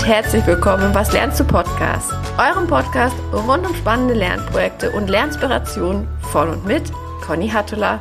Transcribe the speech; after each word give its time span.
und 0.00 0.06
herzlich 0.06 0.46
willkommen 0.46 0.84
im 0.84 0.94
Was 0.94 1.12
lernst 1.12 1.38
du 1.40 1.44
Podcast, 1.44 2.10
eurem 2.38 2.66
Podcast 2.66 3.14
rund 3.34 3.66
um 3.66 3.74
spannende 3.74 4.14
Lernprojekte 4.14 4.92
und 4.92 5.10
Lernspirationen 5.10 6.08
von 6.32 6.48
und 6.48 6.64
mit 6.64 6.90
Conny 7.20 7.48
Hattula. 7.48 8.00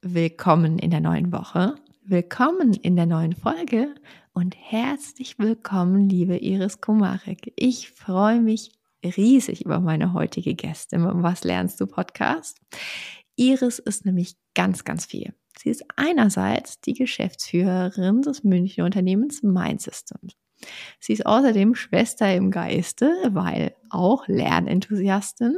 Willkommen 0.00 0.78
in 0.78 0.90
der 0.90 1.00
neuen 1.00 1.32
Woche, 1.32 1.74
willkommen 2.02 2.72
in 2.72 2.96
der 2.96 3.04
neuen 3.04 3.34
Folge 3.34 3.94
und 4.32 4.56
herzlich 4.56 5.38
willkommen, 5.38 6.08
liebe 6.08 6.38
Iris 6.38 6.80
Kumarek. 6.80 7.52
Ich 7.56 7.90
freue 7.90 8.40
mich 8.40 8.72
riesig 9.04 9.66
über 9.66 9.80
meine 9.80 10.14
heutige 10.14 10.54
Gästin 10.54 11.04
im 11.04 11.22
Was 11.22 11.44
lernst 11.44 11.78
du 11.78 11.86
Podcast. 11.86 12.58
Iris 13.36 13.78
ist 13.78 14.06
nämlich 14.06 14.36
ganz, 14.54 14.84
ganz 14.84 15.04
viel. 15.04 15.34
Sie 15.58 15.70
ist 15.70 15.84
einerseits 15.96 16.80
die 16.80 16.94
Geschäftsführerin 16.94 18.22
des 18.22 18.44
Münchner 18.44 18.84
Unternehmens 18.84 19.42
Mind 19.42 19.82
Systems. 19.82 20.36
Sie 20.98 21.14
ist 21.14 21.24
außerdem 21.26 21.74
Schwester 21.74 22.34
im 22.34 22.50
Geiste, 22.50 23.10
weil 23.30 23.74
auch 23.88 24.28
Lernenthusiastin. 24.28 25.54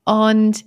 und 0.04 0.64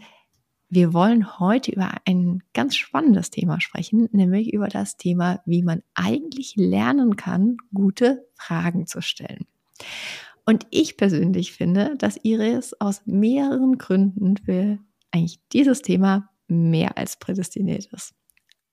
wir 0.70 0.94
wollen 0.94 1.40
heute 1.40 1.72
über 1.72 1.92
ein 2.06 2.44
ganz 2.54 2.76
spannendes 2.76 3.30
Thema 3.30 3.62
sprechen, 3.62 4.10
nämlich 4.12 4.54
über 4.54 4.68
das 4.68 4.98
Thema, 4.98 5.42
wie 5.46 5.64
man 5.64 5.82
eigentlich 5.94 6.56
lernen 6.56 7.16
kann, 7.16 7.58
gute 7.74 8.28
Fragen 8.36 8.86
zu 8.86 9.02
stellen. 9.02 9.46
Und 10.46 10.68
ich 10.70 10.98
persönlich 10.98 11.54
finde, 11.54 11.96
dass 11.98 12.20
Iris 12.24 12.74
aus 12.80 13.02
mehreren 13.06 13.78
Gründen 13.78 14.38
für 14.38 14.80
eigentlich 15.12 15.40
dieses 15.54 15.82
Thema 15.82 16.30
mehr 16.48 16.98
als 16.98 17.18
prädestiniert 17.18 17.88
ist. 17.94 18.14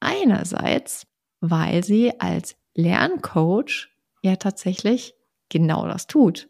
Einerseits, 0.01 1.06
weil 1.41 1.84
sie 1.84 2.19
als 2.20 2.56
Lerncoach 2.75 3.89
ja 4.23 4.36
tatsächlich 4.36 5.14
genau 5.48 5.86
das 5.86 6.06
tut 6.06 6.48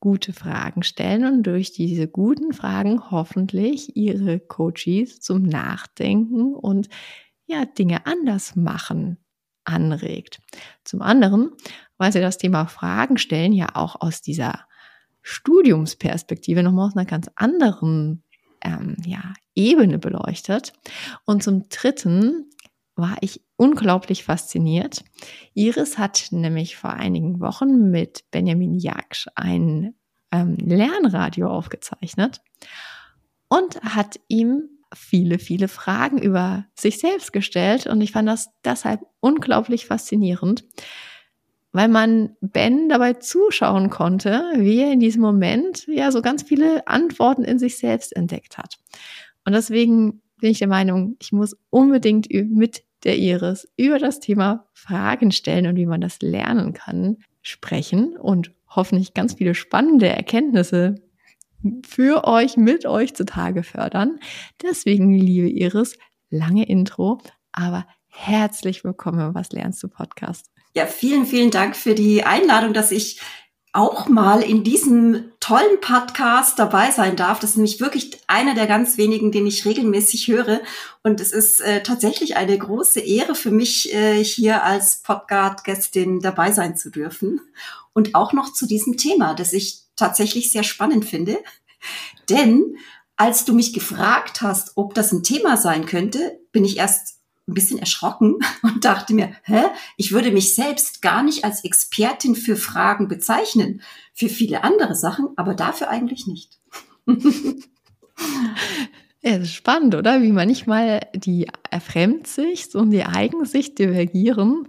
gute 0.00 0.32
Fragen 0.32 0.82
stellen 0.82 1.24
und 1.24 1.42
durch 1.44 1.72
diese 1.72 2.06
guten 2.08 2.52
Fragen 2.52 3.10
hoffentlich 3.10 3.96
ihre 3.96 4.38
Coaches 4.38 5.20
zum 5.20 5.42
Nachdenken 5.42 6.54
und 6.54 6.88
ja, 7.46 7.64
Dinge 7.64 8.06
anders 8.06 8.56
machen 8.56 9.18
anregt. 9.64 10.40
Zum 10.84 11.02
anderen, 11.02 11.50
weil 11.98 12.12
sie 12.12 12.20
das 12.20 12.38
Thema 12.38 12.66
Fragen 12.66 13.18
stellen 13.18 13.52
ja 13.52 13.70
auch 13.74 14.00
aus 14.00 14.22
dieser 14.22 14.66
Studiumsperspektive 15.22 16.62
nochmal 16.62 16.88
aus 16.88 16.96
einer 16.96 17.06
ganz 17.06 17.28
anderen 17.34 18.22
ähm, 18.62 18.96
ja, 19.04 19.34
Ebene 19.54 19.98
beleuchtet. 19.98 20.72
Und 21.24 21.42
zum 21.42 21.68
Dritten 21.68 22.50
war 22.96 23.16
ich 23.20 23.42
unglaublich 23.56 24.24
fasziniert. 24.24 25.04
Iris 25.54 25.98
hat 25.98 26.28
nämlich 26.30 26.76
vor 26.76 26.90
einigen 26.90 27.40
Wochen 27.40 27.90
mit 27.90 28.24
Benjamin 28.30 28.74
Jaksch 28.74 29.28
ein 29.34 29.94
ähm, 30.32 30.56
Lernradio 30.56 31.48
aufgezeichnet 31.48 32.40
und 33.48 33.80
hat 33.82 34.18
ihm 34.28 34.70
viele, 34.94 35.38
viele 35.38 35.68
Fragen 35.68 36.18
über 36.18 36.64
sich 36.74 36.98
selbst 36.98 37.32
gestellt. 37.32 37.86
Und 37.86 38.00
ich 38.00 38.12
fand 38.12 38.28
das 38.28 38.48
deshalb 38.64 39.00
unglaublich 39.20 39.86
faszinierend, 39.86 40.64
weil 41.72 41.88
man 41.88 42.36
Ben 42.40 42.88
dabei 42.88 43.14
zuschauen 43.14 43.90
konnte, 43.90 44.42
wie 44.56 44.80
er 44.80 44.92
in 44.92 45.00
diesem 45.00 45.20
Moment 45.20 45.86
ja 45.86 46.10
so 46.10 46.22
ganz 46.22 46.42
viele 46.42 46.86
Antworten 46.88 47.44
in 47.44 47.58
sich 47.58 47.76
selbst 47.76 48.16
entdeckt 48.16 48.56
hat. 48.56 48.78
Und 49.44 49.52
deswegen 49.52 50.22
bin 50.40 50.50
ich 50.50 50.58
der 50.58 50.68
Meinung, 50.68 51.16
ich 51.20 51.32
muss 51.32 51.56
unbedingt 51.70 52.28
mit 52.30 52.84
der 53.04 53.16
Iris 53.18 53.68
über 53.76 53.98
das 53.98 54.20
Thema 54.20 54.66
Fragen 54.72 55.32
stellen 55.32 55.66
und 55.66 55.76
wie 55.76 55.86
man 55.86 56.00
das 56.00 56.20
lernen 56.20 56.72
kann, 56.72 57.18
sprechen 57.42 58.16
und 58.16 58.52
hoffentlich 58.68 59.14
ganz 59.14 59.34
viele 59.34 59.54
spannende 59.54 60.08
Erkenntnisse 60.08 60.96
für 61.86 62.24
euch, 62.24 62.56
mit 62.56 62.86
euch 62.86 63.14
zutage 63.14 63.62
fördern. 63.62 64.18
Deswegen, 64.62 65.14
liebe 65.14 65.48
Iris, 65.48 65.98
lange 66.30 66.68
Intro, 66.68 67.20
aber 67.52 67.86
herzlich 68.08 68.84
willkommen 68.84 69.20
im 69.20 69.34
Was 69.34 69.52
lernst 69.52 69.82
du 69.82 69.88
Podcast. 69.88 70.50
Ja, 70.74 70.86
vielen, 70.86 71.24
vielen 71.26 71.50
Dank 71.50 71.76
für 71.76 71.94
die 71.94 72.24
Einladung, 72.24 72.74
dass 72.74 72.92
ich 72.92 73.20
auch 73.76 74.08
mal 74.08 74.42
in 74.42 74.64
diesem 74.64 75.32
tollen 75.38 75.80
Podcast 75.80 76.58
dabei 76.58 76.90
sein 76.90 77.14
darf. 77.14 77.40
Das 77.40 77.50
ist 77.50 77.56
nämlich 77.56 77.78
wirklich 77.78 78.18
einer 78.26 78.54
der 78.54 78.66
ganz 78.66 78.96
wenigen, 78.96 79.32
den 79.32 79.46
ich 79.46 79.66
regelmäßig 79.66 80.28
höre. 80.28 80.60
Und 81.02 81.20
es 81.20 81.32
ist 81.32 81.60
äh, 81.60 81.82
tatsächlich 81.82 82.36
eine 82.36 82.56
große 82.56 83.00
Ehre 83.00 83.34
für 83.34 83.50
mich, 83.50 83.92
äh, 83.92 84.24
hier 84.24 84.64
als 84.64 85.02
Podcast-Gästin 85.02 86.20
dabei 86.20 86.52
sein 86.52 86.76
zu 86.76 86.90
dürfen. 86.90 87.40
Und 87.92 88.14
auch 88.14 88.32
noch 88.32 88.52
zu 88.52 88.66
diesem 88.66 88.96
Thema, 88.96 89.34
das 89.34 89.52
ich 89.52 89.82
tatsächlich 89.94 90.50
sehr 90.50 90.64
spannend 90.64 91.04
finde. 91.04 91.38
Denn 92.30 92.78
als 93.16 93.44
du 93.44 93.54
mich 93.54 93.74
gefragt 93.74 94.40
hast, 94.40 94.72
ob 94.76 94.94
das 94.94 95.12
ein 95.12 95.22
Thema 95.22 95.58
sein 95.58 95.84
könnte, 95.84 96.40
bin 96.50 96.64
ich 96.64 96.78
erst 96.78 97.15
ein 97.48 97.54
bisschen 97.54 97.78
erschrocken 97.78 98.36
und 98.62 98.84
dachte 98.84 99.14
mir, 99.14 99.32
hä, 99.44 99.64
ich 99.96 100.12
würde 100.12 100.30
mich 100.30 100.54
selbst 100.54 101.02
gar 101.02 101.22
nicht 101.22 101.44
als 101.44 101.64
Expertin 101.64 102.34
für 102.34 102.56
Fragen 102.56 103.08
bezeichnen, 103.08 103.82
für 104.12 104.28
viele 104.28 104.64
andere 104.64 104.94
Sachen, 104.94 105.28
aber 105.36 105.54
dafür 105.54 105.88
eigentlich 105.90 106.26
nicht. 106.26 106.58
Ja, 109.22 109.38
das 109.38 109.48
ist 109.48 109.54
spannend, 109.54 109.96
oder? 109.96 110.22
Wie 110.22 110.30
manchmal 110.30 111.00
die 111.12 111.48
Fremdsicht 111.80 112.76
und 112.76 112.92
die 112.92 113.04
Eigensicht 113.04 113.76
divergieren, 113.76 114.68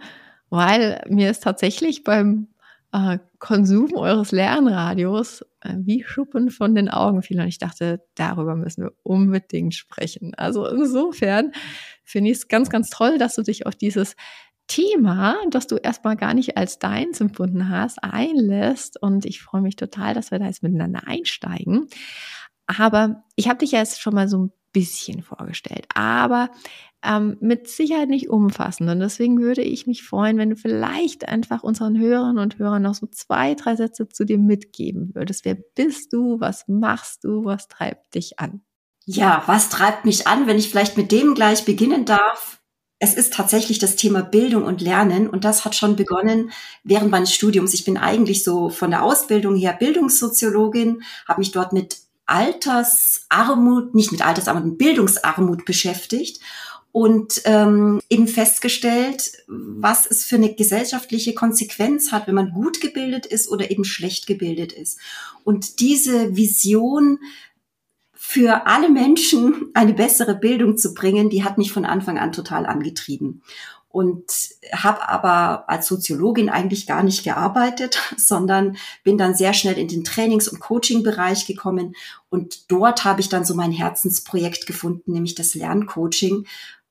weil 0.49 1.03
mir 1.09 1.29
ist 1.29 1.43
tatsächlich 1.43 2.03
beim 2.03 2.47
äh, 2.91 3.19
Konsum 3.37 3.93
eures 3.93 4.31
Lernradios 4.31 5.43
äh, 5.61 5.75
wie 5.77 6.03
Schuppen 6.03 6.49
von 6.49 6.73
den 6.73 6.89
Augen 6.89 7.21
fiel. 7.21 7.39
Und 7.39 7.47
ich 7.47 7.59
dachte, 7.59 8.01
darüber 8.15 8.55
müssen 8.55 8.85
wir 8.85 8.93
unbedingt 9.03 9.75
sprechen. 9.75 10.33
Also 10.35 10.65
insofern 10.65 11.51
finde 12.07 12.31
ich 12.31 12.37
es 12.37 12.47
ganz, 12.47 12.69
ganz 12.69 12.89
toll, 12.89 13.17
dass 13.17 13.35
du 13.35 13.43
dich 13.43 13.65
auf 13.65 13.75
dieses 13.75 14.15
Thema, 14.67 15.37
das 15.49 15.67
du 15.67 15.75
erstmal 15.75 16.15
gar 16.15 16.33
nicht 16.33 16.57
als 16.57 16.79
deins 16.79 17.21
empfunden 17.21 17.69
hast, 17.69 18.03
einlässt. 18.03 19.01
Und 19.01 19.25
ich 19.25 19.41
freue 19.41 19.61
mich 19.61 19.75
total, 19.75 20.13
dass 20.13 20.31
wir 20.31 20.39
da 20.39 20.45
jetzt 20.45 20.63
miteinander 20.63 21.07
einsteigen. 21.07 21.87
Aber 22.65 23.23
ich 23.35 23.47
habe 23.47 23.59
dich 23.59 23.71
ja 23.71 23.79
jetzt 23.79 24.01
schon 24.01 24.13
mal 24.13 24.27
so 24.27 24.45
ein 24.45 24.51
bisschen 24.73 25.21
vorgestellt. 25.21 25.85
Aber 25.93 26.49
ähm, 27.03 27.37
mit 27.39 27.67
Sicherheit 27.67 28.09
nicht 28.09 28.29
umfassend. 28.29 28.89
Und 28.89 28.99
deswegen 28.99 29.39
würde 29.39 29.61
ich 29.61 29.87
mich 29.87 30.03
freuen, 30.03 30.37
wenn 30.37 30.49
du 30.49 30.55
vielleicht 30.55 31.27
einfach 31.27 31.63
unseren 31.63 31.97
Hörern 31.97 32.37
und 32.37 32.59
Hörern 32.59 32.83
noch 32.83 32.95
so 32.95 33.07
zwei, 33.07 33.53
drei 33.55 33.75
Sätze 33.75 34.07
zu 34.09 34.25
dir 34.25 34.37
mitgeben 34.37 35.11
würdest. 35.13 35.45
Wer 35.45 35.55
bist 35.55 36.13
du? 36.13 36.39
Was 36.39 36.67
machst 36.67 37.23
du? 37.23 37.45
Was 37.45 37.67
treibt 37.67 38.15
dich 38.15 38.39
an? 38.39 38.61
Ja, 39.09 39.41
was 39.45 39.69
treibt 39.69 40.03
mich 40.03 40.27
an, 40.27 40.47
wenn 40.47 40.57
ich 40.57 40.69
vielleicht 40.69 40.97
mit 40.97 41.13
dem 41.13 41.33
gleich 41.33 41.63
beginnen 41.63 42.03
darf? 42.03 42.59
Es 42.99 43.13
ist 43.13 43.31
tatsächlich 43.31 43.79
das 43.79 43.95
Thema 43.95 44.21
Bildung 44.21 44.65
und 44.65 44.81
Lernen 44.81 45.29
und 45.29 45.45
das 45.45 45.63
hat 45.63 45.75
schon 45.75 45.95
begonnen 45.95 46.51
während 46.83 47.09
meines 47.09 47.33
Studiums. 47.33 47.73
Ich 47.73 47.85
bin 47.85 47.97
eigentlich 47.97 48.43
so 48.43 48.69
von 48.69 48.91
der 48.91 49.03
Ausbildung 49.03 49.55
her 49.55 49.77
Bildungssoziologin, 49.79 51.03
habe 51.25 51.39
mich 51.39 51.51
dort 51.51 51.71
mit 51.71 51.99
Altersarmut, 52.25 53.95
nicht 53.95 54.11
mit 54.11 54.25
Altersarmut, 54.25 54.65
mit 54.65 54.77
Bildungsarmut 54.77 55.63
beschäftigt 55.63 56.41
und 56.91 57.43
ähm, 57.45 58.01
eben 58.09 58.27
festgestellt, 58.27 59.31
was 59.47 60.05
es 60.05 60.25
für 60.25 60.35
eine 60.35 60.53
gesellschaftliche 60.53 61.33
Konsequenz 61.33 62.11
hat, 62.11 62.27
wenn 62.27 62.35
man 62.35 62.51
gut 62.51 62.81
gebildet 62.81 63.25
ist 63.25 63.47
oder 63.47 63.71
eben 63.71 63.85
schlecht 63.85 64.27
gebildet 64.27 64.73
ist. 64.73 64.99
Und 65.45 65.79
diese 65.79 66.35
Vision 66.35 67.19
für 68.29 68.67
alle 68.67 68.89
Menschen 68.89 69.71
eine 69.73 69.93
bessere 69.93 70.35
Bildung 70.35 70.75
zu 70.75 70.93
bringen, 70.93 71.29
die 71.29 71.45
hat 71.45 71.57
mich 71.57 71.71
von 71.71 71.85
Anfang 71.85 72.17
an 72.17 72.33
total 72.33 72.65
angetrieben. 72.65 73.41
Und 73.87 74.25
habe 74.73 75.07
aber 75.07 75.69
als 75.69 75.87
Soziologin 75.87 76.49
eigentlich 76.49 76.85
gar 76.87 77.03
nicht 77.03 77.23
gearbeitet, 77.23 78.01
sondern 78.17 78.75
bin 79.05 79.17
dann 79.17 79.33
sehr 79.33 79.53
schnell 79.53 79.77
in 79.77 79.87
den 79.87 80.03
Trainings- 80.03 80.49
und 80.49 80.59
Coaching-Bereich 80.59 81.47
gekommen. 81.47 81.95
Und 82.27 82.69
dort 82.69 83.05
habe 83.05 83.21
ich 83.21 83.29
dann 83.29 83.45
so 83.45 83.55
mein 83.55 83.71
Herzensprojekt 83.71 84.67
gefunden, 84.67 85.13
nämlich 85.13 85.35
das 85.35 85.55
Lerncoaching, 85.55 86.45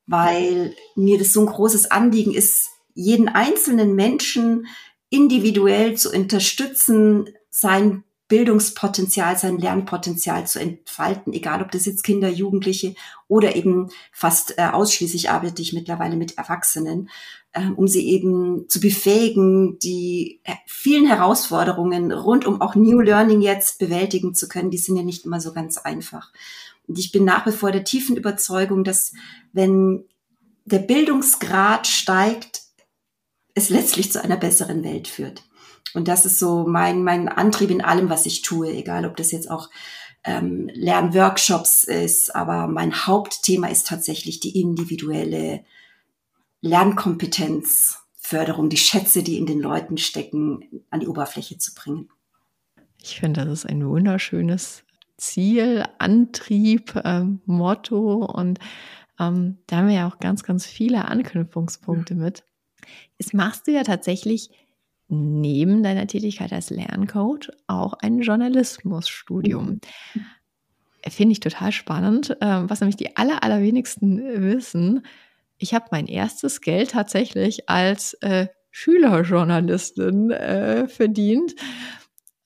weil 0.07 0.73
mir 0.95 1.19
das 1.19 1.33
so 1.33 1.41
ein 1.41 1.45
großes 1.45 1.91
Anliegen 1.91 2.33
ist, 2.33 2.69
jeden 2.95 3.29
einzelnen 3.29 3.93
Menschen 3.93 4.65
individuell 5.11 5.97
zu 5.97 6.11
unterstützen, 6.11 7.29
sein 7.51 8.03
Bildungspotenzial, 8.27 9.37
sein 9.37 9.57
Lernpotenzial 9.57 10.45
zu 10.47 10.59
entfalten, 10.59 11.31
egal 11.31 11.61
ob 11.61 11.71
das 11.71 11.85
jetzt 11.85 12.03
Kinder, 12.03 12.27
Jugendliche 12.27 12.93
oder 13.27 13.55
eben 13.55 13.89
fast 14.11 14.57
äh, 14.57 14.65
ausschließlich 14.65 15.29
arbeite 15.29 15.61
ich 15.61 15.71
mittlerweile 15.71 16.17
mit 16.17 16.37
Erwachsenen, 16.37 17.09
äh, 17.53 17.67
um 17.69 17.87
sie 17.87 18.07
eben 18.07 18.67
zu 18.67 18.81
befähigen, 18.81 19.79
die 19.79 20.41
äh, 20.43 20.55
vielen 20.65 21.07
Herausforderungen 21.07 22.11
rund 22.11 22.45
um 22.45 22.61
auch 22.61 22.75
New 22.75 22.99
Learning 22.99 23.41
jetzt 23.41 23.79
bewältigen 23.79 24.35
zu 24.35 24.49
können. 24.49 24.71
Die 24.71 24.77
sind 24.77 24.97
ja 24.97 25.03
nicht 25.03 25.25
immer 25.25 25.39
so 25.39 25.53
ganz 25.53 25.77
einfach. 25.77 26.31
Und 26.87 26.99
ich 26.99 27.11
bin 27.11 27.23
nach 27.23 27.45
wie 27.45 27.51
vor 27.51 27.71
der 27.71 27.85
tiefen 27.85 28.17
Überzeugung, 28.17 28.83
dass 28.83 29.13
wenn 29.53 30.03
der 30.65 30.79
Bildungsgrad 30.79 31.87
steigt, 31.87 32.63
es 33.53 33.69
letztlich 33.69 34.11
zu 34.11 34.21
einer 34.21 34.37
besseren 34.37 34.83
Welt 34.83 35.07
führt. 35.07 35.46
Und 35.93 36.07
das 36.07 36.25
ist 36.25 36.39
so 36.39 36.65
mein, 36.67 37.03
mein 37.03 37.29
Antrieb 37.29 37.71
in 37.71 37.83
allem, 37.83 38.09
was 38.09 38.25
ich 38.25 38.41
tue, 38.41 38.71
egal 38.71 39.05
ob 39.05 39.15
das 39.15 39.31
jetzt 39.31 39.49
auch 39.49 39.69
ähm, 40.23 40.69
Lernworkshops 40.73 41.83
ist, 41.83 42.35
aber 42.35 42.67
mein 42.67 43.07
Hauptthema 43.07 43.67
ist 43.67 43.87
tatsächlich 43.87 44.39
die 44.39 44.59
individuelle 44.59 45.63
Lernkompetenzförderung, 46.61 48.69
die 48.69 48.77
Schätze, 48.77 49.23
die 49.23 49.37
in 49.37 49.45
den 49.45 49.59
Leuten 49.59 49.97
stecken, 49.97 50.83
an 50.89 50.99
die 50.99 51.07
Oberfläche 51.07 51.57
zu 51.57 51.73
bringen. 51.73 52.09
Ich 53.01 53.19
finde, 53.19 53.45
das 53.45 53.59
ist 53.59 53.65
ein 53.65 53.87
wunderschönes 53.87 54.83
Ziel, 55.17 55.85
Antrieb, 55.97 56.99
ähm, 57.05 57.41
Motto 57.45 58.25
und 58.25 58.59
ähm, 59.19 59.57
da 59.67 59.77
haben 59.77 59.87
wir 59.87 59.95
ja 59.95 60.07
auch 60.07 60.19
ganz, 60.19 60.43
ganz 60.43 60.65
viele 60.65 61.05
Anknüpfungspunkte 61.05 62.15
mit. 62.15 62.43
Jetzt 63.17 63.33
machst 63.33 63.67
du 63.67 63.71
ja 63.71 63.83
tatsächlich 63.83 64.51
neben 65.09 65.83
deiner 65.83 66.07
Tätigkeit 66.07 66.51
als 66.51 66.69
Lerncoach 66.69 67.49
auch 67.67 67.93
ein 67.93 68.19
Journalismusstudium. 68.19 69.79
Mhm. 70.13 70.25
Finde 71.07 71.31
ich 71.31 71.39
total 71.39 71.71
spannend, 71.71 72.35
ähm, 72.41 72.69
was 72.69 72.81
nämlich 72.81 72.97
die 72.97 73.15
aller, 73.15 73.43
allerwenigsten 73.43 74.21
wissen. 74.43 75.05
Ich 75.57 75.73
habe 75.73 75.85
mein 75.91 76.07
erstes 76.07 76.61
Geld 76.61 76.91
tatsächlich 76.91 77.69
als 77.69 78.13
äh, 78.15 78.47
Schülerjournalistin 78.71 80.31
äh, 80.31 80.87
verdient 80.87 81.55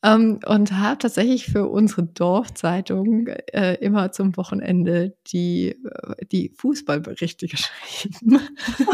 ähm, 0.04 0.40
und 0.46 0.72
habe 0.72 0.98
tatsächlich 0.98 1.46
für 1.46 1.68
unsere 1.68 2.04
Dorfzeitung 2.04 3.28
äh, 3.28 3.76
immer 3.76 4.12
zum 4.12 4.36
Wochenende 4.38 5.16
die, 5.28 5.70
äh, 5.70 6.26
die 6.32 6.54
Fußballberichte 6.56 7.48
geschrieben. 7.50 8.40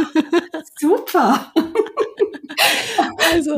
Super! 0.80 1.52
Also 3.32 3.58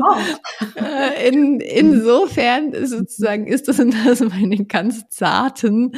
äh, 0.76 1.28
in, 1.28 1.60
insofern 1.60 2.72
sozusagen 2.86 3.46
ist 3.46 3.68
das, 3.68 3.76
das 4.04 4.20
meine 4.20 4.64
ganz 4.66 5.08
zarten 5.08 5.92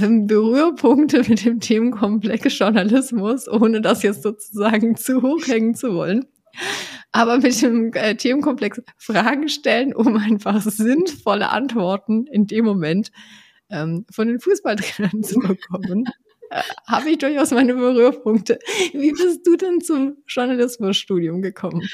ähm, 0.00 0.26
Berührpunkte 0.26 1.18
mit 1.28 1.44
dem 1.44 1.60
Themenkomplex 1.60 2.58
Journalismus, 2.58 3.48
ohne 3.48 3.80
das 3.80 4.02
jetzt 4.02 4.22
sozusagen 4.22 4.96
zu 4.96 5.22
hoch 5.22 5.46
hängen 5.46 5.74
zu 5.74 5.94
wollen. 5.94 6.26
Aber 7.12 7.38
mit 7.38 7.60
dem 7.60 7.92
äh, 7.92 8.14
Themenkomplex 8.14 8.82
Fragen 8.96 9.48
stellen, 9.48 9.94
um 9.94 10.16
einfach 10.16 10.60
sinnvolle 10.62 11.50
Antworten 11.50 12.26
in 12.26 12.46
dem 12.46 12.64
Moment 12.64 13.10
ähm, 13.70 14.06
von 14.10 14.28
den 14.28 14.40
Fußballtrainern 14.40 15.22
zu 15.22 15.38
bekommen. 15.40 16.04
Äh, 16.50 16.62
habe 16.86 17.10
ich 17.10 17.18
durchaus 17.18 17.50
meine 17.50 17.74
Berührpunkte. 17.74 18.58
Wie 18.92 19.12
bist 19.12 19.46
du 19.46 19.56
denn 19.56 19.80
zum 19.80 20.18
Journalismusstudium 20.26 21.40
gekommen? 21.40 21.88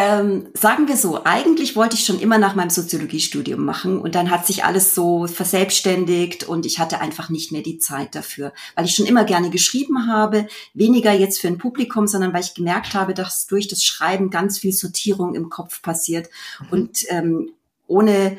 Ähm, 0.00 0.46
sagen 0.54 0.86
wir 0.86 0.96
so, 0.96 1.24
eigentlich 1.24 1.74
wollte 1.74 1.96
ich 1.96 2.04
schon 2.04 2.20
immer 2.20 2.38
nach 2.38 2.54
meinem 2.54 2.70
Soziologiestudium 2.70 3.64
machen 3.64 3.98
und 3.98 4.14
dann 4.14 4.30
hat 4.30 4.46
sich 4.46 4.64
alles 4.64 4.94
so 4.94 5.26
verselbstständigt 5.26 6.44
und 6.44 6.66
ich 6.66 6.78
hatte 6.78 7.00
einfach 7.00 7.30
nicht 7.30 7.50
mehr 7.50 7.62
die 7.62 7.78
Zeit 7.78 8.14
dafür, 8.14 8.52
weil 8.76 8.84
ich 8.84 8.94
schon 8.94 9.06
immer 9.06 9.24
gerne 9.24 9.50
geschrieben 9.50 10.06
habe, 10.06 10.46
weniger 10.72 11.12
jetzt 11.12 11.40
für 11.40 11.48
ein 11.48 11.58
Publikum, 11.58 12.06
sondern 12.06 12.32
weil 12.32 12.42
ich 12.42 12.54
gemerkt 12.54 12.94
habe, 12.94 13.12
dass 13.12 13.48
durch 13.48 13.66
das 13.66 13.82
Schreiben 13.82 14.30
ganz 14.30 14.60
viel 14.60 14.72
Sortierung 14.72 15.34
im 15.34 15.48
Kopf 15.48 15.82
passiert 15.82 16.28
mhm. 16.60 16.66
und 16.70 16.98
ähm, 17.08 17.50
ohne 17.88 18.38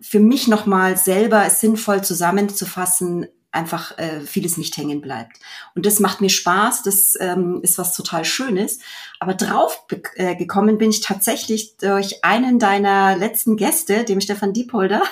für 0.00 0.20
mich 0.20 0.46
nochmal 0.46 0.96
selber 0.96 1.50
sinnvoll 1.50 2.04
zusammenzufassen, 2.04 3.26
einfach 3.52 3.98
äh, 3.98 4.20
vieles 4.20 4.56
nicht 4.56 4.76
hängen 4.76 5.00
bleibt. 5.00 5.38
Und 5.74 5.86
das 5.86 6.00
macht 6.00 6.20
mir 6.20 6.28
Spaß, 6.28 6.82
das 6.82 7.16
ähm, 7.20 7.60
ist 7.62 7.78
was 7.78 7.96
total 7.96 8.24
Schönes. 8.24 8.78
Aber 9.18 9.34
drauf 9.34 9.86
äh, 10.14 10.36
gekommen 10.36 10.78
bin 10.78 10.90
ich 10.90 11.00
tatsächlich 11.00 11.76
durch 11.76 12.24
einen 12.24 12.58
deiner 12.58 13.16
letzten 13.16 13.56
Gäste, 13.56 14.04
dem 14.04 14.20
Stefan 14.20 14.52
Diepolder, 14.52 15.02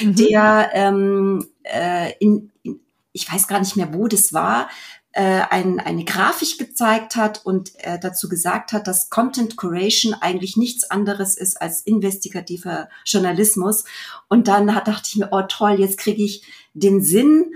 mhm. 0.00 0.14
der 0.16 0.70
ähm, 0.72 1.46
äh, 1.62 2.12
in, 2.18 2.50
in, 2.62 2.80
ich 3.12 3.32
weiß 3.32 3.46
gar 3.46 3.60
nicht 3.60 3.76
mehr, 3.76 3.94
wo 3.94 4.08
das 4.08 4.32
war, 4.32 4.68
äh, 5.16 5.44
ein, 5.48 5.80
eine 5.80 6.04
Grafik 6.04 6.58
gezeigt 6.58 7.16
hat 7.16 7.46
und 7.46 7.72
äh, 7.76 7.98
dazu 7.98 8.28
gesagt 8.28 8.72
hat, 8.72 8.86
dass 8.86 9.08
Content 9.08 9.56
Curation 9.56 10.12
eigentlich 10.12 10.58
nichts 10.58 10.90
anderes 10.90 11.38
ist 11.38 11.62
als 11.62 11.80
investigativer 11.80 12.90
Journalismus. 13.06 13.84
Und 14.28 14.46
dann 14.46 14.74
hat, 14.74 14.88
dachte 14.88 15.08
ich 15.08 15.16
mir, 15.16 15.28
oh 15.30 15.40
toll, 15.48 15.76
jetzt 15.80 15.96
kriege 15.96 16.22
ich 16.22 16.44
den 16.74 17.00
Sinn 17.02 17.54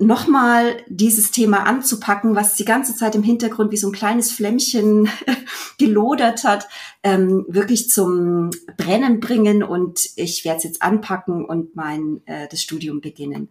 nochmal 0.00 0.82
dieses 0.88 1.30
Thema 1.30 1.64
anzupacken, 1.64 2.34
was 2.34 2.54
die 2.54 2.64
ganze 2.64 2.96
Zeit 2.96 3.14
im 3.14 3.22
Hintergrund 3.22 3.70
wie 3.70 3.76
so 3.76 3.88
ein 3.88 3.92
kleines 3.92 4.32
Flämmchen 4.32 5.10
gelodert 5.78 6.42
hat, 6.44 6.68
ähm, 7.02 7.44
wirklich 7.48 7.90
zum 7.90 8.50
Brennen 8.76 9.20
bringen 9.20 9.62
und 9.62 10.00
ich 10.16 10.44
werde 10.44 10.58
es 10.58 10.64
jetzt 10.64 10.82
anpacken 10.82 11.44
und 11.44 11.76
mein 11.76 12.22
äh, 12.26 12.48
das 12.48 12.62
Studium 12.62 13.00
beginnen. 13.00 13.50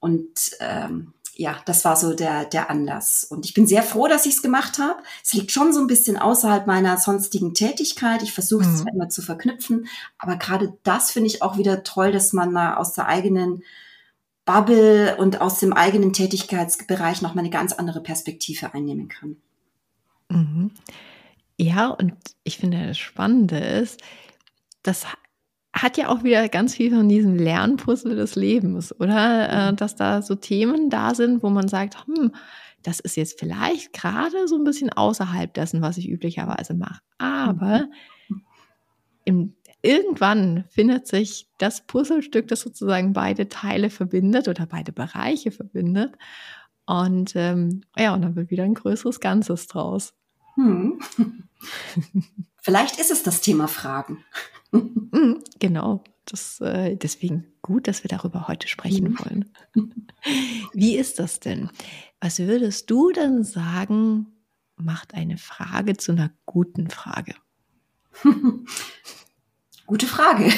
Und 0.00 0.56
ähm, 0.60 1.12
ja, 1.34 1.56
das 1.66 1.84
war 1.84 1.96
so 1.96 2.14
der, 2.14 2.44
der 2.46 2.70
Anlass. 2.70 3.24
Und 3.24 3.44
ich 3.44 3.54
bin 3.54 3.66
sehr 3.66 3.82
froh, 3.82 4.08
dass 4.08 4.26
ich 4.26 4.34
es 4.34 4.42
gemacht 4.42 4.78
habe. 4.78 5.02
Es 5.22 5.32
liegt 5.32 5.50
schon 5.50 5.72
so 5.72 5.80
ein 5.80 5.86
bisschen 5.86 6.18
außerhalb 6.18 6.66
meiner 6.66 6.98
sonstigen 6.98 7.54
Tätigkeit. 7.54 8.22
Ich 8.22 8.32
versuche 8.32 8.64
es 8.64 8.82
mhm. 8.82 8.88
immer 8.94 9.08
zu 9.08 9.22
verknüpfen. 9.22 9.86
Aber 10.18 10.36
gerade 10.36 10.76
das 10.82 11.10
finde 11.10 11.28
ich 11.28 11.42
auch 11.42 11.56
wieder 11.56 11.84
toll, 11.84 12.12
dass 12.12 12.32
man 12.32 12.52
mal 12.52 12.74
aus 12.76 12.92
der 12.92 13.06
eigenen 13.06 13.62
Bubble 14.44 15.16
und 15.16 15.40
aus 15.40 15.60
dem 15.60 15.72
eigenen 15.72 16.12
Tätigkeitsbereich 16.12 17.22
noch 17.22 17.34
mal 17.34 17.40
eine 17.40 17.50
ganz 17.50 17.72
andere 17.72 18.02
Perspektive 18.02 18.74
einnehmen 18.74 19.08
kann. 19.08 19.36
Mhm. 20.28 20.70
Ja, 21.58 21.88
und 21.88 22.14
ich 22.42 22.58
finde 22.58 22.86
das 22.86 22.98
Spannende 22.98 23.58
ist, 23.58 24.00
das 24.82 25.06
hat 25.72 25.96
ja 25.96 26.08
auch 26.08 26.22
wieder 26.22 26.48
ganz 26.48 26.74
viel 26.74 26.94
von 26.94 27.08
diesem 27.08 27.36
Lernpuzzle 27.36 28.14
des 28.14 28.34
Lebens, 28.34 28.98
oder? 29.00 29.48
Äh, 29.48 29.72
mhm. 29.72 29.76
Dass 29.76 29.96
da 29.96 30.22
so 30.22 30.34
Themen 30.34 30.90
da 30.90 31.14
sind, 31.14 31.42
wo 31.42 31.50
man 31.50 31.68
sagt, 31.68 32.06
hm, 32.06 32.32
das 32.82 33.00
ist 33.00 33.16
jetzt 33.16 33.38
vielleicht 33.38 33.92
gerade 33.92 34.48
so 34.48 34.56
ein 34.56 34.64
bisschen 34.64 34.90
außerhalb 34.90 35.54
dessen, 35.54 35.80
was 35.82 35.98
ich 35.98 36.08
üblicherweise 36.08 36.74
mache. 36.74 37.00
Aber 37.18 37.86
mhm. 38.28 38.42
im 39.24 39.54
irgendwann 39.82 40.64
findet 40.68 41.06
sich 41.06 41.48
das 41.58 41.86
Puzzlestück, 41.86 42.48
das 42.48 42.60
sozusagen 42.60 43.12
beide 43.12 43.48
Teile 43.48 43.90
verbindet 43.90 44.48
oder 44.48 44.66
beide 44.66 44.92
Bereiche 44.92 45.50
verbindet. 45.50 46.16
Und 46.86 47.32
ähm, 47.36 47.82
ja, 47.96 48.14
und 48.14 48.22
dann 48.22 48.36
wird 48.36 48.50
wieder 48.50 48.64
ein 48.64 48.74
größeres 48.74 49.20
Ganzes 49.20 49.66
draus. 49.66 50.14
Hm. 50.54 51.00
Vielleicht 52.62 52.98
ist 52.98 53.10
es 53.10 53.22
das 53.22 53.40
Thema 53.40 53.68
Fragen. 53.68 54.24
Mhm, 54.74 55.44
genau. 55.58 56.02
Das, 56.24 56.58
äh, 56.62 56.96
deswegen 56.96 57.44
gut, 57.60 57.86
dass 57.88 58.04
wir 58.04 58.08
darüber 58.08 58.48
heute 58.48 58.68
sprechen 58.68 59.10
mhm. 59.10 59.18
wollen. 59.18 59.52
Wie 60.72 60.96
ist 60.96 61.18
das 61.18 61.40
denn? 61.40 61.68
Was 62.20 62.38
würdest 62.38 62.90
du 62.90 63.12
denn 63.12 63.44
sagen, 63.44 64.28
macht 64.76 65.12
eine 65.12 65.36
Frage 65.36 65.98
zu 65.98 66.12
einer 66.12 66.30
guten 66.46 66.88
Frage? 66.88 67.34
Gute 69.92 70.06
Frage. 70.06 70.50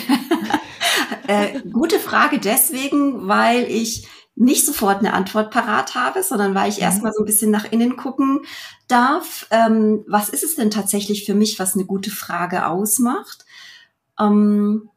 äh, 1.26 1.60
gute 1.72 1.98
Frage 1.98 2.38
deswegen, 2.38 3.26
weil 3.26 3.64
ich 3.64 4.06
nicht 4.36 4.64
sofort 4.64 5.00
eine 5.00 5.12
Antwort 5.12 5.50
parat 5.50 5.96
habe, 5.96 6.22
sondern 6.22 6.54
weil 6.54 6.68
ich 6.68 6.76
mhm. 6.76 6.84
erstmal 6.84 7.12
so 7.12 7.22
ein 7.22 7.24
bisschen 7.24 7.50
nach 7.50 7.64
innen 7.72 7.96
gucken 7.96 8.42
darf. 8.86 9.48
Ähm, 9.50 10.04
was 10.06 10.28
ist 10.28 10.44
es 10.44 10.54
denn 10.54 10.70
tatsächlich 10.70 11.24
für 11.24 11.34
mich, 11.34 11.58
was 11.58 11.74
eine 11.74 11.84
gute 11.84 12.12
Frage 12.12 12.68
ausmacht? 12.68 13.44
Ähm, 14.20 14.88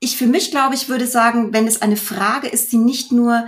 ich 0.00 0.18
für 0.18 0.26
mich 0.26 0.50
glaube, 0.50 0.74
ich 0.74 0.90
würde 0.90 1.06
sagen, 1.06 1.54
wenn 1.54 1.66
es 1.66 1.80
eine 1.80 1.96
Frage 1.96 2.48
ist, 2.48 2.70
die 2.72 2.76
nicht 2.76 3.10
nur 3.10 3.46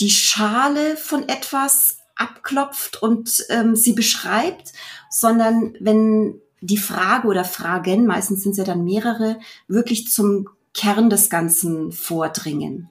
die 0.00 0.10
Schale 0.10 0.96
von 0.96 1.28
etwas 1.28 1.98
abklopft 2.16 3.00
und 3.00 3.46
ähm, 3.50 3.76
sie 3.76 3.92
beschreibt, 3.92 4.72
sondern 5.10 5.76
wenn 5.78 6.40
die 6.60 6.78
Frage 6.78 7.28
oder 7.28 7.44
Fragen, 7.44 8.06
meistens 8.06 8.42
sind 8.42 8.52
es 8.52 8.58
ja 8.58 8.64
dann 8.64 8.84
mehrere, 8.84 9.38
wirklich 9.68 10.08
zum 10.08 10.48
Kern 10.74 11.10
des 11.10 11.30
Ganzen 11.30 11.92
vordringen. 11.92 12.90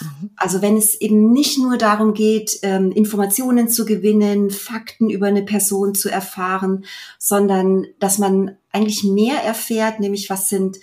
Mhm. 0.00 0.30
Also 0.36 0.62
wenn 0.62 0.76
es 0.76 1.00
eben 1.00 1.32
nicht 1.32 1.58
nur 1.58 1.76
darum 1.76 2.14
geht, 2.14 2.58
ähm, 2.62 2.90
Informationen 2.92 3.68
zu 3.68 3.84
gewinnen, 3.84 4.50
Fakten 4.50 5.10
über 5.10 5.26
eine 5.26 5.42
Person 5.42 5.94
zu 5.94 6.08
erfahren, 6.08 6.84
sondern 7.18 7.86
dass 7.98 8.18
man 8.18 8.56
eigentlich 8.72 9.04
mehr 9.04 9.42
erfährt, 9.42 10.00
nämlich 10.00 10.30
was 10.30 10.48
sind 10.48 10.78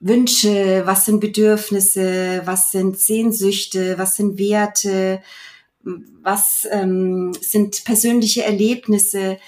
Wünsche, 0.00 0.82
was 0.84 1.06
sind 1.06 1.20
Bedürfnisse, 1.20 2.42
was 2.44 2.70
sind 2.70 2.98
Sehnsüchte, 2.98 3.96
was 3.96 4.16
sind 4.16 4.38
Werte, 4.38 5.22
was 6.22 6.66
ähm, 6.70 7.32
sind 7.40 7.84
persönliche 7.84 8.44
Erlebnisse. 8.44 9.38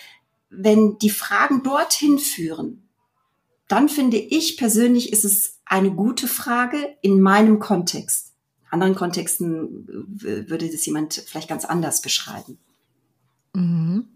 Wenn 0.48 0.98
die 0.98 1.10
Fragen 1.10 1.62
dorthin 1.62 2.18
führen, 2.18 2.88
dann 3.68 3.88
finde 3.88 4.16
ich 4.16 4.56
persönlich, 4.56 5.12
ist 5.12 5.24
es 5.24 5.60
eine 5.64 5.90
gute 5.90 6.28
Frage 6.28 6.96
in 7.02 7.20
meinem 7.20 7.58
Kontext. 7.58 8.34
In 8.62 8.68
anderen 8.74 8.94
Kontexten 8.94 9.86
würde 9.88 10.70
das 10.70 10.86
jemand 10.86 11.14
vielleicht 11.14 11.48
ganz 11.48 11.64
anders 11.64 12.00
beschreiben. 12.02 12.58
Mhm. 13.54 14.08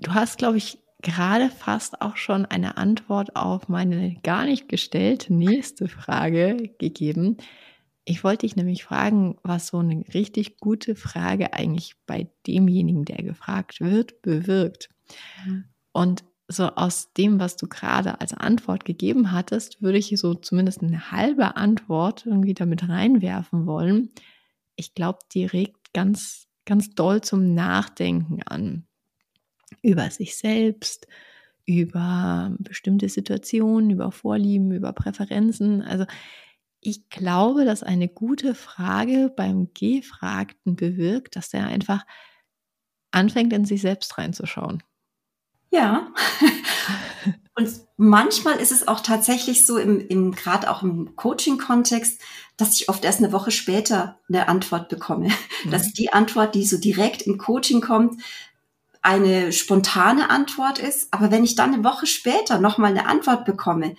Du 0.00 0.12
hast, 0.14 0.36
glaube 0.36 0.58
ich, 0.58 0.78
gerade 1.00 1.50
fast 1.50 2.00
auch 2.00 2.16
schon 2.16 2.46
eine 2.46 2.76
Antwort 2.76 3.36
auf 3.36 3.68
meine 3.68 4.16
gar 4.22 4.44
nicht 4.44 4.68
gestellte 4.68 5.32
nächste 5.32 5.88
Frage 5.88 6.70
gegeben. 6.78 7.36
Ich 8.04 8.24
wollte 8.24 8.46
dich 8.46 8.56
nämlich 8.56 8.84
fragen, 8.84 9.36
was 9.42 9.68
so 9.68 9.78
eine 9.78 10.04
richtig 10.12 10.58
gute 10.58 10.96
Frage 10.96 11.52
eigentlich 11.52 11.94
bei 12.06 12.28
demjenigen, 12.46 13.04
der 13.04 13.22
gefragt 13.22 13.80
wird, 13.80 14.22
bewirkt. 14.22 14.90
Mhm. 15.44 15.64
Und 15.92 16.24
so 16.48 16.66
aus 16.66 17.12
dem, 17.14 17.40
was 17.40 17.56
du 17.56 17.66
gerade 17.66 18.20
als 18.20 18.34
Antwort 18.34 18.84
gegeben 18.84 19.32
hattest, 19.32 19.82
würde 19.82 19.98
ich 19.98 20.12
so 20.18 20.34
zumindest 20.34 20.82
eine 20.82 21.10
halbe 21.10 21.56
Antwort 21.56 22.26
irgendwie 22.26 22.54
damit 22.54 22.88
reinwerfen 22.88 23.66
wollen. 23.66 24.10
Ich 24.76 24.94
glaube, 24.94 25.20
die 25.32 25.46
regt 25.46 25.92
ganz, 25.94 26.46
ganz 26.64 26.94
doll 26.94 27.20
zum 27.20 27.54
Nachdenken 27.54 28.42
an 28.44 28.86
über 29.80 30.10
sich 30.10 30.36
selbst, 30.36 31.06
über 31.64 32.54
bestimmte 32.58 33.08
Situationen, 33.08 33.90
über 33.90 34.12
Vorlieben, 34.12 34.72
über 34.72 34.92
Präferenzen. 34.92 35.82
Also 35.82 36.04
ich 36.80 37.08
glaube, 37.08 37.64
dass 37.64 37.82
eine 37.82 38.08
gute 38.08 38.54
Frage 38.54 39.32
beim 39.34 39.72
Gefragten 39.72 40.76
bewirkt, 40.76 41.36
dass 41.36 41.54
er 41.54 41.66
einfach 41.66 42.04
anfängt, 43.12 43.52
in 43.52 43.64
sich 43.64 43.80
selbst 43.80 44.18
reinzuschauen. 44.18 44.82
Ja. 45.72 46.08
Und 47.54 47.68
manchmal 47.96 48.58
ist 48.60 48.72
es 48.72 48.86
auch 48.88 49.00
tatsächlich 49.00 49.66
so, 49.66 49.76
im, 49.76 50.06
im 50.06 50.32
gerade 50.32 50.70
auch 50.70 50.82
im 50.82 51.16
Coaching-Kontext, 51.16 52.20
dass 52.56 52.74
ich 52.74 52.88
oft 52.88 53.04
erst 53.04 53.18
eine 53.18 53.32
Woche 53.32 53.50
später 53.50 54.18
eine 54.28 54.48
Antwort 54.48 54.88
bekomme. 54.88 55.28
Mhm. 55.64 55.70
Dass 55.70 55.92
die 55.92 56.12
Antwort, 56.12 56.54
die 56.54 56.64
so 56.64 56.78
direkt 56.78 57.22
im 57.22 57.38
Coaching 57.38 57.80
kommt, 57.80 58.22
eine 59.02 59.52
spontane 59.52 60.30
Antwort 60.30 60.78
ist. 60.78 61.08
Aber 61.10 61.30
wenn 61.30 61.44
ich 61.44 61.56
dann 61.56 61.74
eine 61.74 61.84
Woche 61.84 62.06
später 62.06 62.58
nochmal 62.58 62.90
eine 62.90 63.06
Antwort 63.06 63.44
bekomme, 63.44 63.96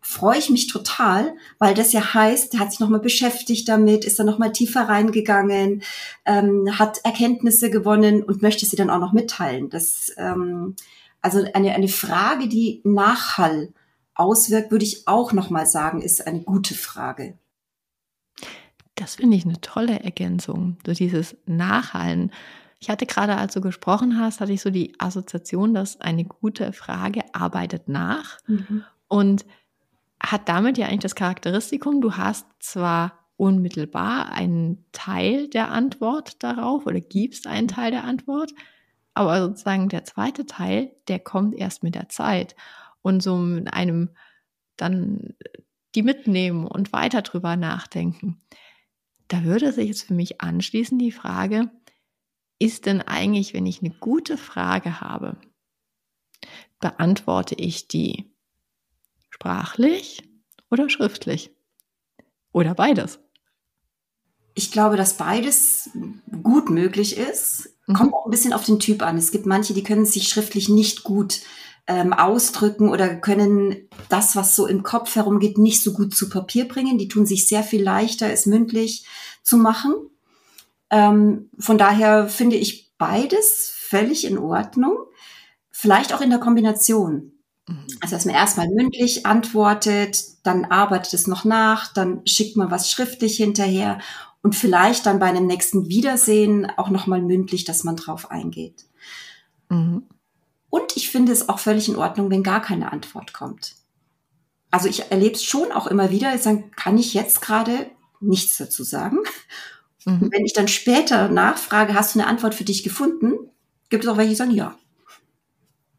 freue 0.00 0.38
ich 0.38 0.50
mich 0.50 0.68
total, 0.68 1.34
weil 1.58 1.74
das 1.74 1.92
ja 1.92 2.14
heißt, 2.14 2.54
er 2.54 2.60
hat 2.60 2.70
sich 2.70 2.80
nochmal 2.80 3.00
beschäftigt 3.00 3.68
damit, 3.68 4.04
ist 4.04 4.18
dann 4.18 4.26
nochmal 4.26 4.52
tiefer 4.52 4.88
reingegangen, 4.88 5.82
ähm, 6.24 6.78
hat 6.78 7.00
Erkenntnisse 7.04 7.70
gewonnen 7.70 8.22
und 8.22 8.40
möchte 8.40 8.66
sie 8.66 8.76
dann 8.76 8.88
auch 8.88 9.00
noch 9.00 9.12
mitteilen. 9.12 9.68
Das, 9.68 10.12
ähm, 10.16 10.76
also 11.26 11.44
eine, 11.54 11.74
eine 11.74 11.88
Frage, 11.88 12.46
die 12.46 12.80
Nachhall 12.84 13.72
auswirkt, 14.14 14.70
würde 14.70 14.84
ich 14.84 15.08
auch 15.08 15.32
nochmal 15.32 15.66
sagen, 15.66 16.00
ist 16.00 16.24
eine 16.24 16.42
gute 16.42 16.74
Frage. 16.74 17.36
Das 18.94 19.16
finde 19.16 19.36
ich 19.36 19.44
eine 19.44 19.60
tolle 19.60 19.98
Ergänzung, 20.04 20.78
so 20.86 20.92
dieses 20.92 21.36
Nachhallen. 21.46 22.30
Ich 22.78 22.90
hatte 22.90 23.06
gerade, 23.06 23.36
als 23.36 23.54
du 23.54 23.60
gesprochen 23.60 24.20
hast, 24.20 24.40
hatte 24.40 24.52
ich 24.52 24.62
so 24.62 24.70
die 24.70 24.94
Assoziation, 24.98 25.74
dass 25.74 26.00
eine 26.00 26.24
gute 26.24 26.72
Frage 26.72 27.24
arbeitet 27.34 27.88
nach 27.88 28.38
mhm. 28.46 28.84
und 29.08 29.44
hat 30.22 30.48
damit 30.48 30.78
ja 30.78 30.86
eigentlich 30.86 31.00
das 31.00 31.16
Charakteristikum, 31.16 32.00
du 32.00 32.16
hast 32.16 32.46
zwar 32.60 33.18
unmittelbar 33.36 34.30
einen 34.30 34.84
Teil 34.92 35.48
der 35.48 35.72
Antwort 35.72 36.40
darauf 36.44 36.86
oder 36.86 37.00
gibst 37.00 37.48
einen 37.48 37.66
Teil 37.66 37.90
der 37.90 38.04
Antwort, 38.04 38.52
aber 39.16 39.40
sozusagen 39.40 39.88
der 39.88 40.04
zweite 40.04 40.46
Teil, 40.46 40.94
der 41.08 41.18
kommt 41.18 41.54
erst 41.54 41.82
mit 41.82 41.94
der 41.94 42.08
Zeit 42.08 42.54
und 43.02 43.22
so 43.22 43.36
mit 43.36 43.72
einem 43.72 44.10
dann 44.76 45.34
die 45.94 46.02
mitnehmen 46.02 46.66
und 46.66 46.92
weiter 46.92 47.22
drüber 47.22 47.56
nachdenken. 47.56 48.38
Da 49.28 49.44
würde 49.44 49.72
sich 49.72 49.88
jetzt 49.88 50.02
für 50.02 50.14
mich 50.14 50.40
anschließen 50.40 50.98
die 50.98 51.12
Frage, 51.12 51.70
ist 52.58 52.86
denn 52.86 53.02
eigentlich, 53.02 53.54
wenn 53.54 53.66
ich 53.66 53.80
eine 53.80 53.90
gute 53.90 54.36
Frage 54.36 55.00
habe, 55.00 55.36
beantworte 56.80 57.54
ich 57.54 57.88
die 57.88 58.30
sprachlich 59.30 60.22
oder 60.70 60.88
schriftlich? 60.88 61.50
Oder 62.52 62.74
beides? 62.74 63.18
Ich 64.54 64.72
glaube, 64.72 64.96
dass 64.96 65.16
beides 65.16 65.90
gut 66.42 66.70
möglich 66.70 67.16
ist. 67.16 67.75
Mhm. 67.86 67.94
Kommt 67.94 68.14
auch 68.14 68.26
ein 68.26 68.30
bisschen 68.30 68.52
auf 68.52 68.64
den 68.64 68.80
Typ 68.80 69.02
an. 69.02 69.16
Es 69.16 69.30
gibt 69.30 69.46
manche, 69.46 69.74
die 69.74 69.82
können 69.82 70.06
sich 70.06 70.28
schriftlich 70.28 70.68
nicht 70.68 71.02
gut 71.02 71.40
ähm, 71.86 72.12
ausdrücken 72.12 72.88
oder 72.88 73.14
können 73.16 73.88
das, 74.08 74.34
was 74.34 74.56
so 74.56 74.66
im 74.66 74.82
Kopf 74.82 75.14
herumgeht, 75.14 75.58
nicht 75.58 75.82
so 75.82 75.92
gut 75.92 76.14
zu 76.14 76.28
Papier 76.28 76.66
bringen. 76.66 76.98
Die 76.98 77.08
tun 77.08 77.26
sich 77.26 77.48
sehr 77.48 77.62
viel 77.62 77.82
leichter, 77.82 78.30
es 78.30 78.46
mündlich 78.46 79.06
zu 79.42 79.56
machen. 79.56 79.94
Ähm, 80.90 81.50
von 81.58 81.78
daher 81.78 82.28
finde 82.28 82.56
ich 82.56 82.92
beides 82.98 83.72
völlig 83.74 84.24
in 84.24 84.38
Ordnung. 84.38 84.96
Vielleicht 85.70 86.12
auch 86.12 86.20
in 86.20 86.30
der 86.30 86.40
Kombination. 86.40 87.32
Mhm. 87.68 87.86
Also, 88.00 88.16
dass 88.16 88.24
man 88.24 88.34
erstmal 88.34 88.68
mündlich 88.68 89.26
antwortet, 89.26 90.24
dann 90.44 90.64
arbeitet 90.64 91.14
es 91.14 91.26
noch 91.26 91.44
nach, 91.44 91.92
dann 91.92 92.22
schickt 92.26 92.56
man 92.56 92.70
was 92.70 92.90
schriftlich 92.90 93.36
hinterher 93.36 93.98
und 94.46 94.54
vielleicht 94.54 95.06
dann 95.06 95.18
bei 95.18 95.26
einem 95.26 95.48
nächsten 95.48 95.88
Wiedersehen 95.88 96.70
auch 96.76 96.88
nochmal 96.88 97.20
mündlich, 97.20 97.64
dass 97.64 97.82
man 97.82 97.96
drauf 97.96 98.30
eingeht. 98.30 98.84
Mhm. 99.70 100.04
Und 100.70 100.96
ich 100.96 101.10
finde 101.10 101.32
es 101.32 101.48
auch 101.48 101.58
völlig 101.58 101.88
in 101.88 101.96
Ordnung, 101.96 102.30
wenn 102.30 102.44
gar 102.44 102.62
keine 102.62 102.92
Antwort 102.92 103.32
kommt. 103.32 103.74
Also 104.70 104.88
ich 104.88 105.10
erlebe 105.10 105.34
es 105.34 105.42
schon 105.42 105.72
auch 105.72 105.88
immer 105.88 106.12
wieder, 106.12 106.32
ich 106.32 106.42
sage, 106.42 106.62
kann 106.76 106.96
ich 106.96 107.12
jetzt 107.12 107.42
gerade 107.42 107.90
nichts 108.20 108.56
dazu 108.56 108.84
sagen? 108.84 109.18
Mhm. 110.04 110.28
Wenn 110.30 110.44
ich 110.44 110.52
dann 110.52 110.68
später 110.68 111.26
nachfrage, 111.26 111.94
hast 111.94 112.14
du 112.14 112.20
eine 112.20 112.28
Antwort 112.28 112.54
für 112.54 112.62
dich 112.62 112.84
gefunden? 112.84 113.50
Gibt 113.88 114.04
es 114.04 114.08
auch 114.08 114.16
welche, 114.16 114.30
die 114.30 114.36
sagen, 114.36 114.52
ja. 114.52 114.78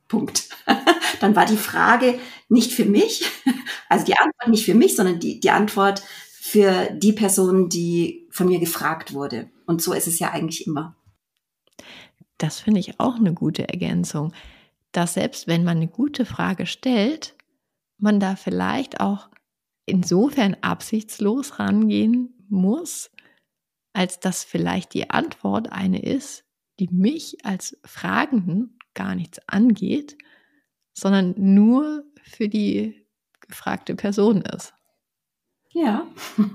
Punkt. 0.07 0.47
dann 1.19 1.35
war 1.35 1.45
die 1.45 1.57
Frage 1.57 2.17
nicht 2.47 2.71
für 2.71 2.85
mich, 2.85 3.29
also 3.89 4.05
die 4.05 4.17
Antwort 4.17 4.47
nicht 4.47 4.63
für 4.63 4.73
mich, 4.73 4.95
sondern 4.95 5.19
die, 5.19 5.41
die 5.41 5.51
Antwort 5.51 6.01
für 6.49 6.87
die 6.93 7.11
Person, 7.11 7.67
die 7.67 8.25
von 8.37 8.47
mir 8.47 8.59
gefragt 8.59 9.13
wurde. 9.13 9.49
Und 9.65 9.81
so 9.81 9.93
ist 9.93 10.07
es 10.07 10.19
ja 10.19 10.31
eigentlich 10.31 10.67
immer. 10.67 10.95
Das 12.37 12.59
finde 12.59 12.79
ich 12.79 12.99
auch 12.99 13.15
eine 13.15 13.33
gute 13.33 13.67
Ergänzung, 13.67 14.31
dass 14.91 15.15
selbst 15.15 15.47
wenn 15.47 15.63
man 15.63 15.77
eine 15.77 15.87
gute 15.87 16.23
Frage 16.23 16.67
stellt, 16.67 17.35
man 17.97 18.19
da 18.19 18.35
vielleicht 18.35 18.99
auch 18.99 19.29
insofern 19.85 20.55
absichtslos 20.61 21.57
rangehen 21.57 22.45
muss, 22.47 23.09
als 23.93 24.19
dass 24.19 24.43
vielleicht 24.43 24.93
die 24.93 25.09
Antwort 25.09 25.71
eine 25.71 26.03
ist, 26.03 26.45
die 26.79 26.89
mich 26.91 27.43
als 27.43 27.75
Fragenden 27.85 28.77
gar 28.93 29.15
nichts 29.15 29.39
angeht, 29.47 30.15
sondern 30.93 31.33
nur 31.37 32.03
für 32.21 32.49
die 32.49 33.03
gefragte 33.41 33.95
Person 33.95 34.41
ist. 34.43 34.75
Ja. 35.71 36.05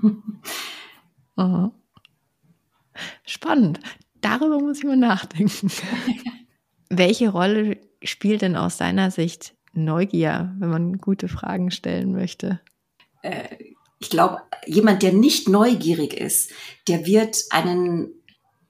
Spannend. 3.25 3.79
Darüber 4.21 4.59
muss 4.59 4.79
ich 4.79 4.83
mal 4.83 4.95
nachdenken. 4.95 5.69
Welche 6.89 7.29
Rolle 7.29 7.77
spielt 8.03 8.41
denn 8.41 8.55
aus 8.55 8.77
deiner 8.77 9.11
Sicht 9.11 9.55
Neugier, 9.73 10.53
wenn 10.59 10.69
man 10.69 10.97
gute 10.99 11.27
Fragen 11.27 11.71
stellen 11.71 12.11
möchte? 12.11 12.59
Äh, 13.23 13.55
ich 13.99 14.09
glaube, 14.09 14.41
jemand, 14.67 15.01
der 15.01 15.13
nicht 15.13 15.49
neugierig 15.49 16.13
ist, 16.13 16.51
der 16.87 17.05
wird 17.05 17.37
einen 17.49 18.13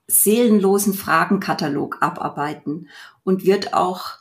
seelenlosen 0.08 0.94
Fragenkatalog 0.94 1.98
abarbeiten 2.02 2.88
und 3.24 3.46
wird 3.46 3.74
auch, 3.74 4.20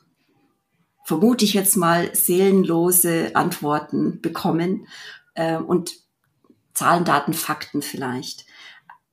vermute 1.04 1.44
ich 1.44 1.54
jetzt 1.54 1.76
mal, 1.76 2.14
seelenlose 2.14 3.36
Antworten 3.36 4.20
bekommen 4.20 4.86
äh, 5.34 5.56
und 5.56 6.01
Zahlen, 6.74 7.04
Daten, 7.04 7.34
Fakten 7.34 7.82
vielleicht. 7.82 8.46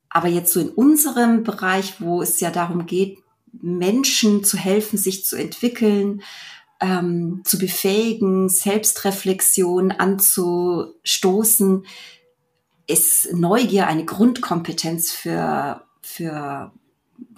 Aber 0.10 0.28
jetzt 0.28 0.54
so 0.54 0.60
in 0.60 0.70
unserem 0.70 1.44
Bereich, 1.44 2.02
wo 2.02 2.22
es 2.22 2.40
ja 2.40 2.50
darum 2.50 2.86
geht, 2.86 3.20
Menschen 3.52 4.44
zu 4.44 4.58
helfen, 4.58 4.98
sich 4.98 5.26
zu 5.26 5.36
entwickeln, 5.36 6.22
ähm, 6.82 7.42
zu 7.44 7.58
befähigen, 7.60 8.50
Selbstreflexion 8.50 9.92
anzustoßen, 9.92 11.86
ist 12.88 13.34
Neugier 13.34 13.88
eine 13.88 14.06
Grundkompetenz 14.06 15.12
für, 15.12 15.86
für 16.02 16.72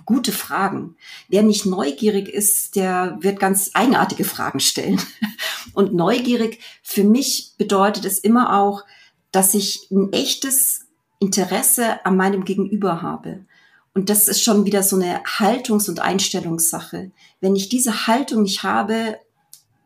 gute 0.05 0.31
Fragen. 0.31 0.95
Wer 1.27 1.43
nicht 1.43 1.65
neugierig 1.65 2.29
ist, 2.29 2.75
der 2.75 3.17
wird 3.21 3.39
ganz 3.39 3.71
eigenartige 3.73 4.23
Fragen 4.23 4.59
stellen. 4.59 5.01
Und 5.73 5.93
neugierig 5.93 6.59
für 6.83 7.03
mich 7.03 7.53
bedeutet 7.57 8.05
es 8.05 8.19
immer 8.19 8.57
auch, 8.57 8.83
dass 9.31 9.53
ich 9.53 9.87
ein 9.91 10.11
echtes 10.11 10.85
Interesse 11.19 12.05
an 12.05 12.17
meinem 12.17 12.45
Gegenüber 12.45 13.01
habe. 13.01 13.45
Und 13.93 14.09
das 14.09 14.27
ist 14.27 14.41
schon 14.41 14.65
wieder 14.65 14.83
so 14.83 14.95
eine 14.95 15.23
Haltungs- 15.23 15.89
und 15.89 15.99
Einstellungssache. 15.99 17.11
Wenn 17.41 17.55
ich 17.55 17.69
diese 17.69 18.07
Haltung 18.07 18.43
nicht 18.43 18.63
habe, 18.63 19.17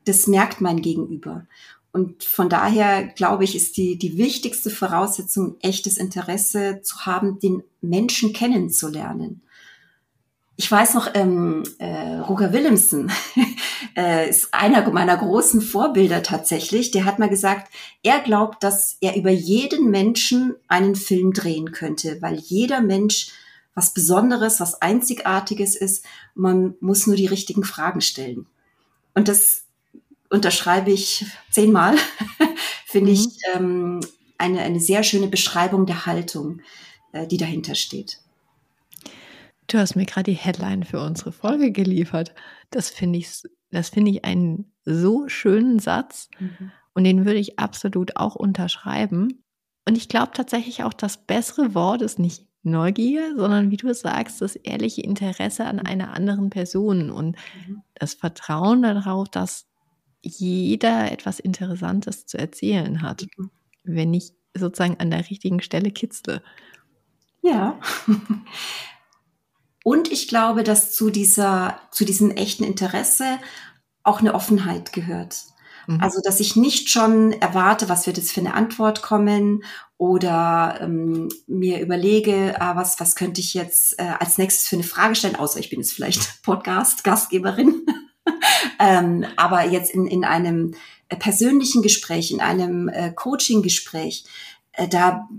das 0.06 0.28
merkt 0.28 0.62
mein 0.62 0.82
Gegenüber. 0.82 1.48
Und 1.92 2.24
von 2.24 2.50
daher 2.50 3.08
glaube 3.08 3.46
ich, 3.46 3.56
ist 3.56 3.78
die, 3.78 3.98
die 3.98 4.18
wichtigste 4.18 4.70
Voraussetzung, 4.70 5.56
echtes 5.62 5.98
Interesse 5.98 6.82
zu 6.84 7.06
haben, 7.06 7.40
den 7.40 7.64
Menschen 7.82 8.34
kennenzulernen. 8.34 9.42
Ich 10.57 10.71
weiß 10.71 10.93
noch, 10.93 11.09
ähm, 11.15 11.63
äh, 11.79 12.15
Roger 12.19 12.53
Willemsen 12.53 13.12
äh, 13.97 14.29
ist 14.29 14.53
einer 14.53 14.89
meiner 14.89 15.17
großen 15.17 15.62
Vorbilder 15.62 16.24
tatsächlich. 16.24 16.91
Der 16.91 17.03
hat 17.03 17.19
mal 17.19 17.27
gesagt, 17.27 17.71
er 18.03 18.19
glaubt, 18.19 18.63
dass 18.63 18.97
er 19.01 19.17
über 19.17 19.31
jeden 19.31 19.91
Menschen 19.91 20.55
einen 20.69 20.95
Film 20.95 21.33
drehen 21.33 21.74
könnte, 21.74 22.21
weil 22.21 22.35
jeder 22.35 22.79
Mensch 22.79 23.31
was 23.75 23.93
Besonderes, 23.93 24.62
was 24.62 24.81
Einzigartiges 24.81 25.75
ist. 25.75 26.05
Man 26.33 26.75
muss 26.79 27.05
nur 27.05 27.17
die 27.17 27.27
richtigen 27.27 27.65
Fragen 27.65 28.00
stellen. 28.00 28.47
Und 29.13 29.27
das 29.27 29.65
unterschreibe 30.29 30.91
ich 30.91 31.25
zehnmal. 31.51 31.97
Finde 32.85 33.12
mhm. 33.12 33.17
ich 33.17 33.27
ähm, 33.53 34.00
eine, 34.38 34.62
eine 34.62 34.79
sehr 34.79 35.03
schöne 35.03 35.27
Beschreibung 35.27 35.85
der 35.85 36.05
Haltung, 36.05 36.62
äh, 37.12 37.27
die 37.27 37.38
dahinter 37.38 37.75
steht. 37.75 38.19
Du 39.67 39.77
hast 39.77 39.95
mir 39.95 40.05
gerade 40.05 40.31
die 40.31 40.38
Headline 40.38 40.84
für 40.84 41.00
unsere 41.00 41.31
Folge 41.31 41.72
geliefert. 41.72 42.34
Das 42.69 42.89
finde 42.89 43.19
ich, 43.19 43.43
das 43.72 43.89
finde 43.89 44.12
ich 44.12 44.25
einen 44.25 44.72
so 44.84 45.27
schönen 45.27 45.79
Satz 45.79 46.29
mhm. 46.39 46.72
und 46.93 47.03
den 47.03 47.25
würde 47.25 47.39
ich 47.39 47.60
absolut 47.60 48.17
auch 48.17 48.36
unterschreiben. 48.36 49.43
Und 49.88 49.98
ich 49.98 50.10
glaube 50.10 50.31
tatsächlich 50.34 50.84
auch, 50.84 50.93
das 50.93 51.17
bessere 51.17 51.74
Wort 51.74 52.01
ist 52.01 52.19
nicht 52.19 52.48
Neugier, 52.63 53.36
sondern 53.38 53.69
wie 53.69 53.77
du 53.77 53.93
sagst, 53.93 54.41
das 54.41 54.55
ehrliche 54.55 55.01
Interesse 55.01 55.65
an 55.65 55.79
einer 55.79 56.13
anderen 56.13 56.50
Person 56.50 57.12
und 57.12 57.38
mhm. 57.67 57.84
das 57.93 58.15
Vertrauen 58.15 58.81
darauf, 58.81 59.29
dass 59.29 59.67
jeder 60.24 61.12
etwas 61.12 61.39
Interessantes 61.39 62.25
zu 62.25 62.39
erzählen 62.39 63.03
hat, 63.03 63.27
mhm. 63.38 63.51
wenn 63.84 64.13
ich 64.15 64.31
sozusagen 64.55 65.00
an 65.00 65.12
der 65.12 65.29
richtigen 65.29 65.62
Stelle 65.62 65.91
kitzle. 65.91 66.41
Ja. 67.43 67.79
Und 69.88 70.12
ich 70.12 70.27
glaube, 70.27 70.63
dass 70.63 70.94
zu 70.94 71.12
dieser, 71.12 71.80
zu 71.92 72.06
diesem 72.06 72.32
echten 72.32 72.63
Interesse 72.63 73.38
auch 74.01 74.20
eine 74.20 74.34
Offenheit 74.34 74.94
gehört. 74.94 75.44
Mhm. 75.86 76.01
Also, 76.01 76.22
dass 76.24 76.39
ich 76.39 76.56
nicht 76.56 76.89
schon 76.89 77.34
erwarte, 77.34 77.88
was 77.88 78.08
wird 78.08 78.18
jetzt 78.18 78.32
für 78.32 78.39
eine 78.39 78.56
Antwort 78.56 79.04
kommen 79.04 79.63
oder 80.00 80.80
ähm, 80.82 81.30
mir 81.46 81.82
überlege, 81.82 82.60
ah, 82.60 82.75
was, 82.75 83.00
was 83.00 83.15
könnte 83.15 83.42
ich 83.42 83.54
jetzt 83.54 84.00
äh, 84.00 84.13
als 84.20 84.39
nächstes 84.39 84.68
für 84.68 84.75
eine 84.75 84.84
Frage 84.84 85.13
stellen, 85.13 85.36
außer 85.36 85.60
ich 85.60 85.70
bin 85.70 85.82
jetzt 85.82 85.94
vielleicht 85.94 86.42
Podcast-Gastgeberin. 86.42 87.86
ähm, 88.80 89.27
aber 89.36 89.68
jetzt 89.68 89.92
in, 89.92 90.08
in 90.08 90.25
einem 90.25 90.74
äh, 91.10 91.15
persönlichen 91.15 91.84
Gespräch, 91.84 92.32
in 92.32 92.42
einem 92.42 92.89
äh, 92.89 93.12
Coaching-Gespräch, 93.12 94.25
äh, 94.72 94.88
da 94.88 95.30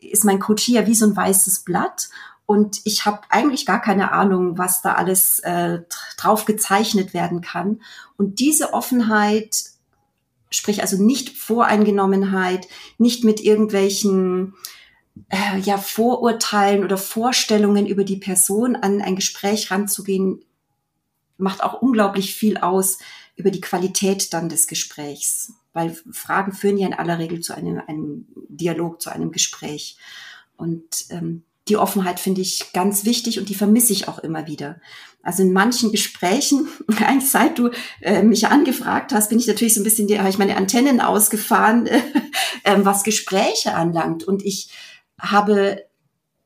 ist 0.00 0.24
mein 0.24 0.38
Coach 0.38 0.62
hier 0.64 0.86
wie 0.86 0.94
so 0.94 1.04
ein 1.04 1.14
weißes 1.14 1.64
Blatt 1.64 2.08
und 2.46 2.80
ich 2.84 3.06
habe 3.06 3.22
eigentlich 3.30 3.64
gar 3.64 3.80
keine 3.80 4.12
Ahnung, 4.12 4.58
was 4.58 4.82
da 4.82 4.94
alles 4.94 5.38
äh, 5.40 5.80
drauf 6.18 6.44
gezeichnet 6.44 7.14
werden 7.14 7.40
kann. 7.40 7.80
Und 8.16 8.38
diese 8.38 8.74
Offenheit, 8.74 9.64
sprich 10.50 10.82
also 10.82 11.02
nicht 11.02 11.36
Voreingenommenheit, 11.38 12.68
nicht 12.98 13.24
mit 13.24 13.40
irgendwelchen 13.40 14.54
äh, 15.30 15.58
ja, 15.60 15.78
Vorurteilen 15.78 16.84
oder 16.84 16.98
Vorstellungen 16.98 17.86
über 17.86 18.04
die 18.04 18.18
Person 18.18 18.76
an 18.76 19.00
ein 19.00 19.16
Gespräch 19.16 19.70
ranzugehen, 19.70 20.44
macht 21.38 21.62
auch 21.62 21.80
unglaublich 21.80 22.34
viel 22.34 22.58
aus 22.58 22.98
über 23.36 23.50
die 23.50 23.62
Qualität 23.62 24.34
dann 24.34 24.50
des 24.50 24.66
Gesprächs. 24.66 25.54
Weil 25.72 25.96
Fragen 26.12 26.52
führen 26.52 26.76
ja 26.76 26.86
in 26.86 26.94
aller 26.94 27.18
Regel 27.18 27.40
zu 27.40 27.54
einem, 27.54 27.80
einem 27.86 28.26
Dialog, 28.48 29.00
zu 29.00 29.10
einem 29.10 29.32
Gespräch. 29.32 29.96
Und 30.56 31.06
ähm, 31.08 31.42
die 31.68 31.76
Offenheit 31.76 32.20
finde 32.20 32.42
ich 32.42 32.72
ganz 32.72 33.04
wichtig 33.04 33.38
und 33.38 33.48
die 33.48 33.54
vermisse 33.54 33.92
ich 33.92 34.08
auch 34.08 34.18
immer 34.18 34.46
wieder. 34.46 34.80
Also 35.22 35.42
in 35.42 35.52
manchen 35.52 35.90
Gesprächen, 35.90 36.68
eigentlich 36.98 37.30
seit 37.30 37.58
du 37.58 37.70
äh, 38.00 38.22
mich 38.22 38.48
angefragt 38.48 39.12
hast, 39.12 39.30
bin 39.30 39.38
ich 39.38 39.46
natürlich 39.46 39.74
so 39.74 39.80
ein 39.80 39.84
bisschen, 39.84 40.08
habe 40.18 40.28
ich 40.28 40.38
meine 40.38 40.56
Antennen 40.56 41.00
ausgefahren, 41.00 41.86
äh, 42.64 42.76
was 42.78 43.02
Gespräche 43.02 43.74
anlangt. 43.74 44.24
Und 44.24 44.44
ich 44.44 44.70
habe 45.18 45.84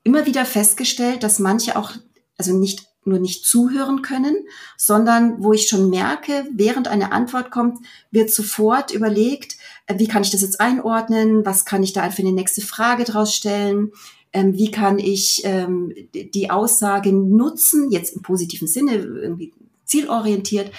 immer 0.05 0.27
wieder 0.27 0.45
festgestellt, 0.45 1.23
dass 1.23 1.39
manche 1.39 1.77
auch, 1.77 1.93
also 2.37 2.57
nicht 2.57 2.87
nur 3.05 3.19
nicht 3.19 3.47
zuhören 3.47 4.03
können, 4.03 4.37
sondern 4.77 5.43
wo 5.43 5.53
ich 5.53 5.69
schon 5.69 5.91
merke, 5.91 6.47
während 6.53 6.89
eine 6.89 7.11
Antwort 7.11 7.51
kommt, 7.51 7.79
wird 8.11 8.31
sofort 8.31 8.93
überlegt, 8.93 9.57
äh, 9.87 9.99
wie 9.99 10.07
kann 10.07 10.23
ich 10.23 10.31
das 10.31 10.43
jetzt 10.43 10.61
einordnen, 10.61 11.45
was 11.45 11.65
kann 11.65 11.83
ich 11.83 11.93
da 11.93 12.09
für 12.11 12.23
eine 12.23 12.33
nächste 12.33 12.61
Frage 12.61 13.05
draus 13.05 13.35
stellen, 13.35 13.93
ähm, 14.33 14.55
wie 14.55 14.71
kann 14.71 14.99
ich 14.99 15.43
ähm, 15.45 15.93
die 16.12 16.51
Aussage 16.51 17.12
nutzen, 17.12 17.91
jetzt 17.91 18.14
im 18.14 18.23
positiven 18.23 18.69
Sinne, 18.69 18.97
irgendwie 18.97 19.53
zielorientiert, 19.85 20.71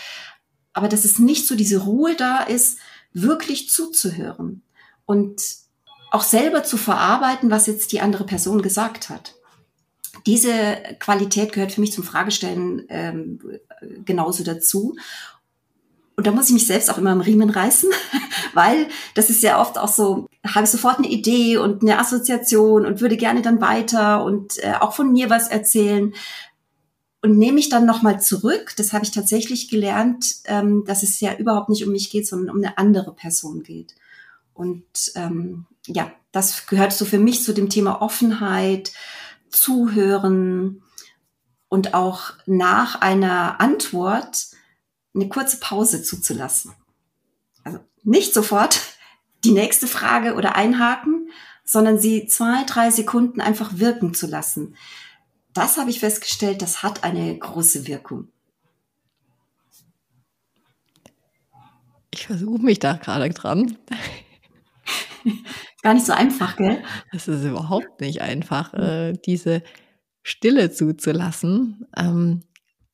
aber 0.73 0.87
dass 0.87 1.05
es 1.05 1.19
nicht 1.19 1.47
so 1.47 1.55
diese 1.55 1.83
Ruhe 1.83 2.15
da 2.15 2.43
ist, 2.43 2.77
wirklich 3.13 3.69
zuzuhören 3.69 4.61
und 5.05 5.41
auch 6.11 6.23
selber 6.23 6.63
zu 6.63 6.77
verarbeiten, 6.77 7.49
was 7.49 7.67
jetzt 7.67 7.91
die 7.91 8.01
andere 8.01 8.25
Person 8.25 8.61
gesagt 8.61 9.09
hat. 9.09 9.35
Diese 10.25 10.77
Qualität 10.99 11.53
gehört 11.53 11.71
für 11.71 11.81
mich 11.81 11.93
zum 11.93 12.03
Fragestellen 12.03 12.85
ähm, 12.89 13.39
genauso 14.05 14.43
dazu. 14.43 14.95
Und 16.19 16.27
da 16.27 16.33
muss 16.33 16.47
ich 16.47 16.53
mich 16.53 16.67
selbst 16.67 16.91
auch 16.91 16.97
immer 16.97 17.13
im 17.13 17.21
Riemen 17.21 17.49
reißen, 17.49 17.89
weil 18.53 18.89
das 19.15 19.29
ist 19.29 19.41
ja 19.41 19.61
oft 19.61 19.77
auch 19.77 19.87
so, 19.87 20.27
habe 20.45 20.65
ich 20.65 20.69
sofort 20.69 20.97
eine 20.97 21.07
Idee 21.07 21.55
und 21.55 21.81
eine 21.81 21.97
Assoziation 21.97 22.85
und 22.85 22.99
würde 22.99 23.15
gerne 23.15 23.41
dann 23.41 23.61
weiter 23.61 24.25
und 24.25 24.61
äh, 24.61 24.73
auch 24.81 24.91
von 24.91 25.13
mir 25.13 25.29
was 25.29 25.47
erzählen 25.47 26.13
und 27.21 27.37
nehme 27.37 27.53
mich 27.53 27.69
dann 27.69 27.85
nochmal 27.85 28.19
zurück. 28.19 28.73
Das 28.75 28.91
habe 28.91 29.05
ich 29.05 29.11
tatsächlich 29.11 29.69
gelernt, 29.69 30.41
ähm, 30.43 30.83
dass 30.85 31.03
es 31.03 31.21
ja 31.21 31.35
überhaupt 31.35 31.69
nicht 31.69 31.85
um 31.85 31.93
mich 31.93 32.09
geht, 32.09 32.27
sondern 32.27 32.53
um 32.53 32.61
eine 32.61 32.77
andere 32.77 33.13
Person 33.13 33.63
geht. 33.63 33.95
Und 34.53 34.83
ähm, 35.15 35.67
ja, 35.87 36.11
das 36.33 36.67
gehört 36.67 36.91
so 36.91 37.05
für 37.05 37.19
mich 37.19 37.43
zu 37.45 37.53
dem 37.53 37.69
Thema 37.69 38.01
Offenheit, 38.01 38.91
Zuhören 39.47 40.81
und 41.69 41.93
auch 41.93 42.33
nach 42.45 42.99
einer 42.99 43.61
Antwort 43.61 44.49
eine 45.19 45.29
kurze 45.29 45.59
Pause 45.59 46.03
zuzulassen. 46.03 46.73
Also 47.63 47.79
nicht 48.03 48.33
sofort 48.33 48.79
die 49.43 49.51
nächste 49.51 49.87
Frage 49.87 50.35
oder 50.35 50.55
einhaken, 50.55 51.29
sondern 51.63 51.99
sie 51.99 52.25
zwei, 52.25 52.63
drei 52.65 52.89
Sekunden 52.89 53.41
einfach 53.41 53.77
wirken 53.77 54.13
zu 54.13 54.27
lassen. 54.27 54.75
Das 55.53 55.77
habe 55.77 55.89
ich 55.89 55.99
festgestellt, 55.99 56.61
das 56.61 56.83
hat 56.83 57.03
eine 57.03 57.37
große 57.37 57.87
Wirkung. 57.87 58.29
Ich 62.11 62.25
versuche 62.27 62.61
mich 62.61 62.79
da 62.79 62.93
gerade 62.93 63.29
dran. 63.29 63.77
Gar 65.83 65.93
nicht 65.93 66.05
so 66.05 66.13
einfach, 66.13 66.57
gell? 66.57 66.83
Das 67.11 67.27
ist 67.27 67.43
überhaupt 67.43 68.01
nicht 68.01 68.21
einfach, 68.21 68.73
äh, 68.73 69.13
diese 69.25 69.63
Stille 70.23 70.71
zuzulassen, 70.71 71.87
ähm, 71.95 72.41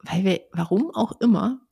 weil 0.04 0.24
wir, 0.24 0.42
warum 0.52 0.92
auch 0.94 1.20
immer, 1.20 1.65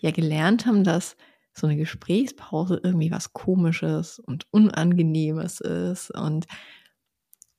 ja 0.00 0.10
gelernt 0.10 0.66
haben, 0.66 0.84
dass 0.84 1.16
so 1.52 1.66
eine 1.66 1.76
Gesprächspause 1.76 2.80
irgendwie 2.82 3.10
was 3.10 3.32
Komisches 3.32 4.18
und 4.18 4.46
Unangenehmes 4.52 5.60
ist. 5.60 6.10
Und 6.10 6.46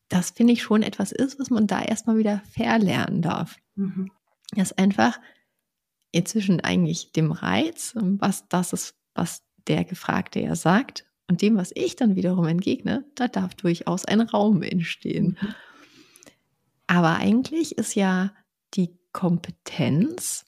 das 0.09 0.31
finde 0.31 0.53
ich 0.53 0.63
schon 0.63 0.83
etwas 0.83 1.11
ist, 1.11 1.39
was 1.39 1.49
man 1.49 1.67
da 1.67 1.81
erstmal 1.81 2.17
wieder 2.17 2.41
verlernen 2.51 3.21
darf. 3.21 3.57
Mhm. 3.75 4.11
Das 4.55 4.71
ist 4.71 4.79
einfach 4.79 5.19
inzwischen 6.11 6.59
eigentlich 6.61 7.11
dem 7.13 7.31
Reiz, 7.31 7.93
was 7.95 8.47
das 8.49 8.73
ist, 8.73 8.95
was 9.13 9.43
der 9.67 9.85
Gefragte 9.85 10.39
ja 10.41 10.55
sagt, 10.55 11.05
und 11.27 11.41
dem, 11.41 11.55
was 11.55 11.71
ich 11.75 11.95
dann 11.95 12.17
wiederum 12.17 12.45
entgegne, 12.45 13.05
da 13.15 13.29
darf 13.29 13.55
durchaus 13.55 14.03
ein 14.03 14.19
Raum 14.19 14.63
entstehen. 14.63 15.37
Mhm. 15.41 15.55
Aber 16.87 17.15
eigentlich 17.15 17.77
ist 17.77 17.95
ja 17.95 18.33
die 18.73 18.99
Kompetenz, 19.13 20.45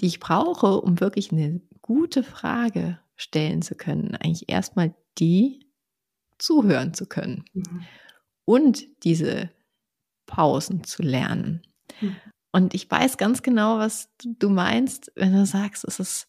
die 0.00 0.06
ich 0.06 0.20
brauche, 0.20 0.80
um 0.80 1.00
wirklich 1.00 1.32
eine 1.32 1.60
gute 1.82 2.22
Frage 2.22 2.98
stellen 3.16 3.62
zu 3.62 3.74
können, 3.74 4.14
eigentlich 4.14 4.48
erstmal 4.48 4.94
die 5.18 5.66
zuhören 6.38 6.94
zu 6.94 7.06
können 7.06 7.44
mhm. 7.52 7.84
und 8.44 9.04
diese 9.04 9.50
Pausen 10.26 10.84
zu 10.84 11.02
lernen. 11.02 11.62
Mhm. 12.00 12.16
Und 12.52 12.74
ich 12.74 12.90
weiß 12.90 13.16
ganz 13.16 13.42
genau, 13.42 13.78
was 13.78 14.08
du 14.24 14.48
meinst, 14.48 15.12
wenn 15.14 15.32
du 15.32 15.46
sagst, 15.46 15.84
es 15.84 16.00
ist, 16.00 16.28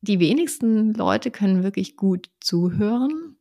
die 0.00 0.20
wenigsten 0.20 0.92
Leute 0.94 1.30
können 1.30 1.64
wirklich 1.64 1.96
gut 1.96 2.30
zuhören, 2.40 3.36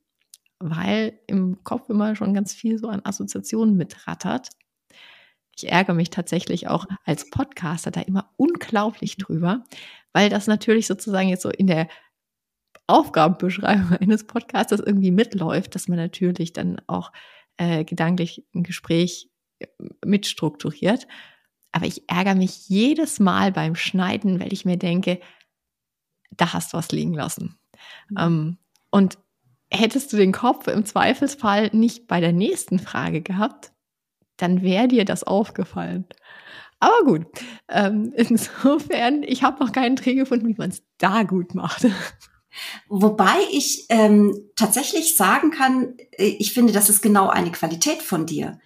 weil 0.60 1.20
im 1.28 1.64
Kopf 1.64 1.90
immer 1.90 2.16
schon 2.16 2.34
ganz 2.34 2.54
viel 2.54 2.80
so 2.80 2.88
an 2.88 3.02
Assoziationen 3.04 3.76
mitrattert. 3.76 4.50
Ich 5.56 5.72
ärgere 5.72 5.94
mich 5.94 6.10
tatsächlich 6.10 6.68
auch 6.68 6.86
als 7.06 7.30
Podcaster 7.30 7.92
da 7.92 8.02
immer 8.02 8.32
unglaublich 8.38 9.18
drüber, 9.18 9.64
weil 10.12 10.30
das 10.30 10.48
natürlich 10.48 10.88
sozusagen 10.88 11.30
jetzt 11.30 11.44
so 11.44 11.50
in 11.50 11.68
der 11.68 11.88
Aufgabenbeschreibung 12.88 13.98
eines 14.00 14.26
Podcasters 14.26 14.80
irgendwie 14.80 15.12
mitläuft, 15.12 15.76
dass 15.76 15.88
man 15.88 15.98
natürlich 15.98 16.54
dann 16.54 16.82
auch 16.88 17.12
äh, 17.58 17.84
gedanklich 17.84 18.46
ein 18.54 18.64
Gespräch 18.64 19.30
äh, 19.60 19.68
mitstrukturiert. 20.06 21.08
Aber 21.72 21.86
ich 21.86 22.08
ärgere 22.10 22.36
mich 22.36 22.70
jedes 22.70 23.20
Mal 23.20 23.52
beim 23.52 23.76
Schneiden, 23.76 24.40
weil 24.40 24.54
ich 24.54 24.66
mir 24.66 24.78
denke, 24.78 25.20
da 26.32 26.54
hast 26.54 26.74
du 26.74 26.78
was 26.78 26.92
liegen 26.92 27.14
lassen. 27.14 27.58
Mhm. 28.10 28.18
Ähm, 28.20 28.58
und 28.90 29.18
hättest 29.72 30.14
du 30.14 30.18
den 30.18 30.32
Kopf 30.32 30.68
im 30.68 30.86
Zweifelsfall 30.86 31.70
nicht 31.74 32.08
bei 32.08 32.22
der 32.22 32.32
nächsten 32.32 32.80
Frage 32.80 33.22
gehabt, 33.22 33.73
dann 34.38 34.62
wäre 34.62 34.88
dir 34.88 35.06
das 35.06 35.24
aufgefallen. 35.24 36.06
Aber 36.80 37.04
gut, 37.06 37.26
ähm, 37.70 38.14
insofern, 38.18 39.24
ich 39.24 39.44
habe 39.44 39.64
noch 39.64 39.72
keinen 39.72 39.96
Dreh 39.96 40.16
gefunden, 40.16 40.48
wie 40.48 40.56
man 40.58 40.70
es 40.70 40.84
da 40.98 41.24
gut 41.24 41.56
macht. 41.56 41.86
Wobei 42.88 43.36
ich 43.52 43.86
ähm, 43.90 44.38
tatsächlich 44.56 45.16
sagen 45.16 45.52
kann, 45.52 45.96
äh, 46.12 46.26
ich 46.26 46.54
finde, 46.54 46.74
das 46.74 46.90
ist 46.90 47.02
genau 47.02 47.30
eine 47.30 47.52
Qualität 47.52 48.02
von 48.02 48.26
dir, 48.26 48.60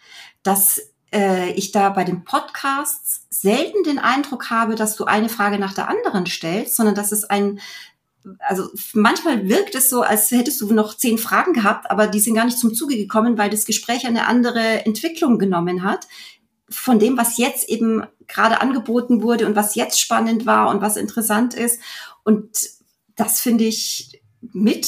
dass 0.43 0.81
äh, 1.13 1.51
ich 1.51 1.71
da 1.71 1.89
bei 1.89 2.03
den 2.03 2.23
Podcasts 2.23 3.27
selten 3.29 3.83
den 3.83 3.99
Eindruck 3.99 4.49
habe, 4.49 4.75
dass 4.75 4.95
du 4.95 5.05
eine 5.05 5.29
Frage 5.29 5.59
nach 5.59 5.73
der 5.73 5.89
anderen 5.89 6.25
stellst, 6.25 6.75
sondern 6.75 6.95
dass 6.95 7.11
es 7.11 7.23
ein 7.23 7.59
also 8.39 8.69
manchmal 8.93 9.47
wirkt 9.47 9.75
es 9.75 9.89
so, 9.89 10.01
als 10.01 10.31
hättest 10.31 10.61
du 10.61 10.73
noch 10.73 10.95
zehn 10.95 11.17
Fragen 11.17 11.53
gehabt, 11.53 11.89
aber 11.91 12.07
die 12.07 12.19
sind 12.19 12.35
gar 12.35 12.45
nicht 12.45 12.59
zum 12.59 12.73
Zuge 12.73 12.95
gekommen, 12.95 13.37
weil 13.37 13.49
das 13.49 13.65
Gespräch 13.65 14.05
eine 14.05 14.27
andere 14.27 14.85
Entwicklung 14.85 15.39
genommen 15.39 15.83
hat 15.83 16.07
von 16.69 16.99
dem, 16.99 17.17
was 17.17 17.37
jetzt 17.37 17.69
eben 17.69 18.03
gerade 18.27 18.61
angeboten 18.61 19.21
wurde 19.21 19.45
und 19.45 19.55
was 19.55 19.75
jetzt 19.75 19.99
spannend 19.99 20.45
war 20.45 20.69
und 20.69 20.81
was 20.81 20.97
interessant 20.97 21.53
ist. 21.53 21.79
Und 22.23 22.49
das 23.15 23.39
finde 23.39 23.63
ich 23.63 24.21
mit 24.41 24.87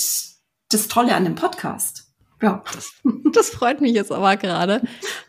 das 0.69 0.87
Tolle 0.87 1.15
an 1.15 1.23
dem 1.23 1.35
Podcast. 1.35 2.05
Ja. 2.41 2.63
Das, 2.73 2.93
das, 3.33 3.49
freut 3.49 3.81
mich 3.81 3.93
jetzt 3.93 4.11
aber 4.11 4.37
gerade. 4.37 4.81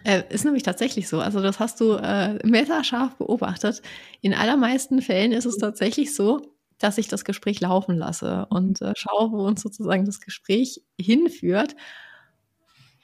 Äh, 0.04 0.22
ist 0.30 0.44
nämlich 0.44 0.62
tatsächlich 0.62 1.08
so. 1.08 1.20
Also 1.20 1.40
das 1.40 1.58
hast 1.58 1.80
du 1.80 1.94
äh, 1.94 2.34
messerscharf 2.46 3.16
beobachtet. 3.16 3.82
In 4.20 4.32
allermeisten 4.34 5.02
Fällen 5.02 5.32
ist 5.32 5.44
es 5.44 5.56
tatsächlich 5.56 6.14
so, 6.14 6.40
dass 6.80 6.98
ich 6.98 7.06
das 7.06 7.24
Gespräch 7.24 7.60
laufen 7.60 7.96
lasse 7.96 8.46
und 8.50 8.82
äh, 8.82 8.94
schaue, 8.96 9.30
wo 9.30 9.46
uns 9.46 9.62
sozusagen 9.62 10.04
das 10.04 10.20
Gespräch 10.20 10.82
hinführt. 11.00 11.76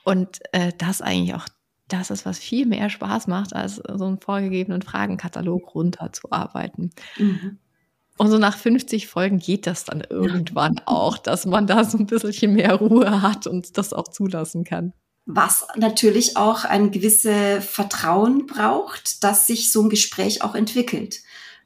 Und 0.04 0.40
äh, 0.52 0.72
das 0.76 1.02
eigentlich 1.02 1.34
auch 1.34 1.46
das 1.88 2.10
ist, 2.10 2.26
was 2.26 2.38
viel 2.38 2.66
mehr 2.66 2.90
Spaß 2.90 3.28
macht, 3.28 3.54
als 3.54 3.76
so 3.76 4.06
einen 4.06 4.18
vorgegebenen 4.18 4.82
Fragenkatalog 4.82 5.74
runterzuarbeiten. 5.74 6.90
Mhm. 7.16 7.58
Und 8.18 8.30
so 8.30 8.38
nach 8.38 8.56
50 8.56 9.06
Folgen 9.06 9.38
geht 9.38 9.66
das 9.66 9.84
dann 9.84 10.00
irgendwann 10.00 10.80
auch, 10.86 11.18
dass 11.18 11.44
man 11.44 11.66
da 11.66 11.84
so 11.84 11.98
ein 11.98 12.06
bisschen 12.06 12.54
mehr 12.54 12.74
Ruhe 12.74 13.20
hat 13.22 13.46
und 13.46 13.76
das 13.76 13.92
auch 13.92 14.08
zulassen 14.08 14.64
kann. 14.64 14.94
Was 15.26 15.66
natürlich 15.76 16.36
auch 16.36 16.64
ein 16.64 16.92
gewisse 16.92 17.60
Vertrauen 17.60 18.46
braucht, 18.46 19.22
dass 19.22 19.46
sich 19.46 19.70
so 19.70 19.82
ein 19.82 19.90
Gespräch 19.90 20.42
auch 20.42 20.54
entwickelt. 20.54 21.20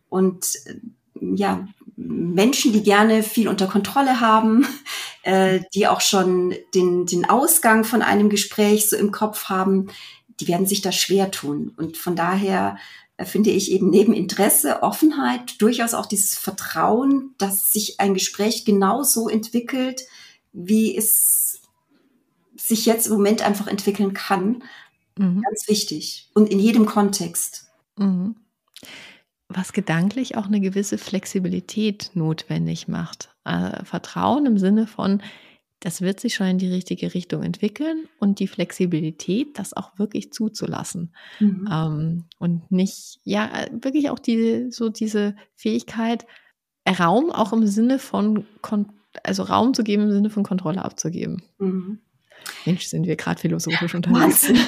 Und 0.08 0.56
äh, 0.66 0.80
ja, 1.20 1.68
Menschen, 2.02 2.72
die 2.72 2.82
gerne 2.82 3.22
viel 3.22 3.48
unter 3.48 3.66
Kontrolle 3.66 4.20
haben, 4.20 4.66
äh, 5.22 5.60
die 5.74 5.86
auch 5.86 6.00
schon 6.00 6.54
den, 6.74 7.06
den 7.06 7.28
Ausgang 7.28 7.84
von 7.84 8.02
einem 8.02 8.30
Gespräch 8.30 8.88
so 8.88 8.96
im 8.96 9.10
Kopf 9.12 9.44
haben, 9.44 9.88
die 10.40 10.48
werden 10.48 10.66
sich 10.66 10.80
da 10.80 10.92
schwer 10.92 11.30
tun. 11.30 11.72
Und 11.76 11.98
von 11.98 12.16
daher 12.16 12.78
äh, 13.16 13.26
finde 13.26 13.50
ich 13.50 13.70
eben 13.70 13.90
neben 13.90 14.14
Interesse, 14.14 14.82
Offenheit, 14.82 15.60
durchaus 15.60 15.92
auch 15.92 16.06
dieses 16.06 16.36
Vertrauen, 16.36 17.34
dass 17.36 17.72
sich 17.72 18.00
ein 18.00 18.14
Gespräch 18.14 18.64
genauso 18.64 19.28
entwickelt, 19.28 20.02
wie 20.52 20.96
es 20.96 21.60
sich 22.56 22.86
jetzt 22.86 23.06
im 23.06 23.12
Moment 23.12 23.42
einfach 23.42 23.66
entwickeln 23.66 24.14
kann. 24.14 24.62
Mhm. 25.18 25.42
Ganz 25.42 25.68
wichtig. 25.68 26.30
Und 26.34 26.48
in 26.50 26.58
jedem 26.58 26.86
Kontext. 26.86 27.66
Mhm. 27.96 28.36
Was 29.52 29.72
gedanklich 29.72 30.36
auch 30.36 30.46
eine 30.46 30.60
gewisse 30.60 30.96
Flexibilität 30.96 32.12
notwendig 32.14 32.86
macht. 32.86 33.34
Äh, 33.44 33.84
Vertrauen 33.84 34.46
im 34.46 34.58
Sinne 34.58 34.86
von, 34.86 35.20
das 35.80 36.02
wird 36.02 36.20
sich 36.20 36.34
schon 36.34 36.46
in 36.46 36.58
die 36.58 36.68
richtige 36.68 37.14
Richtung 37.14 37.42
entwickeln 37.42 38.06
und 38.20 38.38
die 38.38 38.46
Flexibilität, 38.46 39.58
das 39.58 39.76
auch 39.76 39.98
wirklich 39.98 40.32
zuzulassen. 40.32 41.12
Mhm. 41.40 41.68
Ähm, 41.72 42.24
und 42.38 42.70
nicht, 42.70 43.18
ja, 43.24 43.50
wirklich 43.72 44.10
auch 44.10 44.20
die, 44.20 44.70
so 44.70 44.88
diese 44.88 45.34
Fähigkeit, 45.56 46.26
Raum 46.88 47.32
auch 47.32 47.52
im 47.52 47.66
Sinne 47.66 47.98
von, 47.98 48.46
also 49.24 49.42
Raum 49.42 49.74
zu 49.74 49.82
geben 49.82 50.04
im 50.04 50.12
Sinne 50.12 50.30
von 50.30 50.44
Kontrolle 50.44 50.84
abzugeben. 50.84 51.42
Mhm. 51.58 51.98
Mensch, 52.66 52.86
sind 52.86 53.06
wir 53.06 53.16
gerade 53.16 53.40
philosophisch 53.40 53.94
unterwegs. 53.96 54.52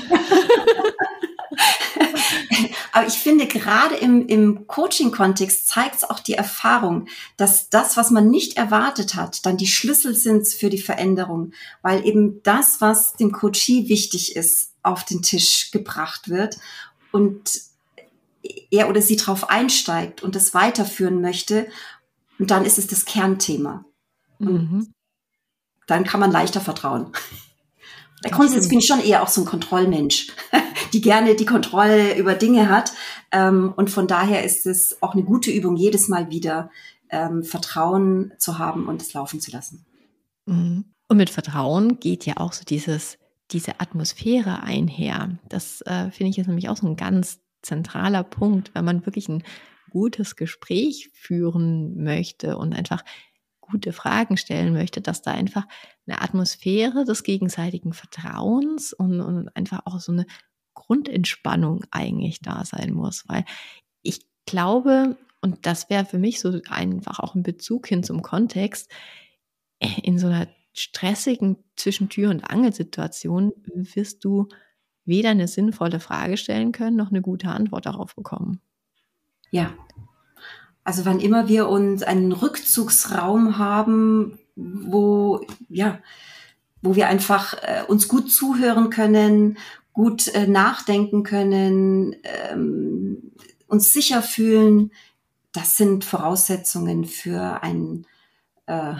Aber 2.92 3.06
ich 3.06 3.14
finde, 3.14 3.46
gerade 3.46 3.96
im, 3.96 4.26
im 4.26 4.66
Coaching-Kontext 4.66 5.66
zeigt 5.66 5.96
es 5.96 6.04
auch 6.04 6.20
die 6.20 6.34
Erfahrung, 6.34 7.08
dass 7.38 7.70
das, 7.70 7.96
was 7.96 8.10
man 8.10 8.30
nicht 8.30 8.58
erwartet 8.58 9.14
hat, 9.14 9.44
dann 9.46 9.56
die 9.56 9.66
Schlüssel 9.66 10.14
sind 10.14 10.46
für 10.46 10.68
die 10.68 10.80
Veränderung, 10.80 11.52
weil 11.80 12.06
eben 12.06 12.42
das, 12.42 12.82
was 12.82 13.14
dem 13.14 13.32
Coachie 13.32 13.88
wichtig 13.88 14.36
ist, 14.36 14.72
auf 14.82 15.04
den 15.04 15.22
Tisch 15.22 15.70
gebracht 15.70 16.28
wird 16.28 16.58
und 17.12 17.62
er 18.70 18.88
oder 18.88 19.00
sie 19.00 19.16
darauf 19.16 19.48
einsteigt 19.48 20.22
und 20.22 20.34
das 20.34 20.52
weiterführen 20.52 21.20
möchte. 21.22 21.68
Und 22.38 22.50
dann 22.50 22.64
ist 22.64 22.78
es 22.78 22.86
das 22.86 23.04
Kernthema. 23.04 23.84
Mhm. 24.38 24.92
dann 25.86 26.02
kann 26.02 26.18
man 26.18 26.32
leichter 26.32 26.60
vertrauen. 26.60 27.12
Bei 28.22 28.30
Grundsätzlich 28.30 28.70
bin 28.70 28.78
ich 28.78 28.86
schon 28.86 29.00
eher 29.00 29.22
auch 29.22 29.28
so 29.28 29.42
ein 29.42 29.46
Kontrollmensch, 29.46 30.28
die 30.92 31.00
gerne 31.00 31.34
die 31.34 31.44
Kontrolle 31.44 32.16
über 32.16 32.34
Dinge 32.34 32.68
hat. 32.68 32.92
Ähm, 33.32 33.72
und 33.76 33.90
von 33.90 34.06
daher 34.06 34.44
ist 34.44 34.66
es 34.66 35.02
auch 35.02 35.14
eine 35.14 35.24
gute 35.24 35.50
Übung, 35.50 35.76
jedes 35.76 36.08
Mal 36.08 36.30
wieder 36.30 36.70
ähm, 37.10 37.42
Vertrauen 37.42 38.32
zu 38.38 38.58
haben 38.58 38.86
und 38.86 39.02
es 39.02 39.12
laufen 39.12 39.40
zu 39.40 39.50
lassen. 39.50 39.84
Mhm. 40.46 40.84
Und 41.08 41.16
mit 41.16 41.30
Vertrauen 41.30 42.00
geht 42.00 42.24
ja 42.24 42.38
auch 42.38 42.52
so 42.52 42.64
dieses, 42.64 43.18
diese 43.50 43.80
Atmosphäre 43.80 44.62
einher. 44.62 45.38
Das 45.48 45.82
äh, 45.82 46.10
finde 46.10 46.30
ich 46.30 46.36
jetzt 46.36 46.46
nämlich 46.46 46.68
auch 46.68 46.76
so 46.76 46.86
ein 46.86 46.96
ganz 46.96 47.40
zentraler 47.60 48.24
Punkt, 48.24 48.70
wenn 48.74 48.84
man 48.84 49.04
wirklich 49.04 49.28
ein 49.28 49.42
gutes 49.90 50.36
Gespräch 50.36 51.10
führen 51.12 52.02
möchte 52.02 52.56
und 52.56 52.72
einfach 52.72 53.04
gute 53.62 53.94
Fragen 53.94 54.36
stellen 54.36 54.74
möchte, 54.74 55.00
dass 55.00 55.22
da 55.22 55.30
einfach 55.30 55.66
eine 56.06 56.20
Atmosphäre 56.20 57.04
des 57.06 57.22
gegenseitigen 57.22 57.94
Vertrauens 57.94 58.92
und, 58.92 59.22
und 59.22 59.56
einfach 59.56 59.86
auch 59.86 60.00
so 60.00 60.12
eine 60.12 60.26
Grundentspannung 60.74 61.84
eigentlich 61.90 62.40
da 62.40 62.64
sein 62.66 62.92
muss, 62.92 63.24
weil 63.28 63.44
ich 64.02 64.26
glaube, 64.44 65.16
und 65.40 65.64
das 65.64 65.88
wäre 65.88 66.04
für 66.04 66.18
mich 66.18 66.40
so 66.40 66.60
einfach 66.68 67.20
auch 67.20 67.34
ein 67.34 67.42
Bezug 67.42 67.86
hin 67.86 68.02
zum 68.02 68.20
Kontext, 68.20 68.90
in 70.02 70.18
so 70.18 70.26
einer 70.26 70.48
stressigen 70.72 71.56
Zwischentür- 71.76 72.30
und 72.30 72.44
Angelsituation 72.44 73.52
wirst 73.74 74.24
du 74.24 74.48
weder 75.04 75.30
eine 75.30 75.48
sinnvolle 75.48 76.00
Frage 76.00 76.36
stellen 76.36 76.72
können, 76.72 76.96
noch 76.96 77.10
eine 77.10 77.22
gute 77.22 77.48
Antwort 77.48 77.86
darauf 77.86 78.14
bekommen. 78.14 78.60
Ja, 79.50 79.74
also 80.84 81.04
wann 81.04 81.20
immer 81.20 81.48
wir 81.48 81.68
uns 81.68 82.02
einen 82.02 82.32
Rückzugsraum 82.32 83.58
haben, 83.58 84.38
wo, 84.56 85.46
ja, 85.68 86.00
wo 86.82 86.96
wir 86.96 87.08
einfach 87.08 87.54
äh, 87.62 87.84
uns 87.86 88.08
gut 88.08 88.32
zuhören 88.32 88.90
können, 88.90 89.58
gut 89.92 90.28
äh, 90.28 90.46
nachdenken 90.46 91.22
können, 91.22 92.16
ähm, 92.24 93.32
uns 93.68 93.92
sicher 93.92 94.22
fühlen, 94.22 94.90
das 95.52 95.76
sind 95.76 96.04
Voraussetzungen 96.04 97.04
für 97.04 97.62
ein 97.62 98.06
äh, 98.66 98.94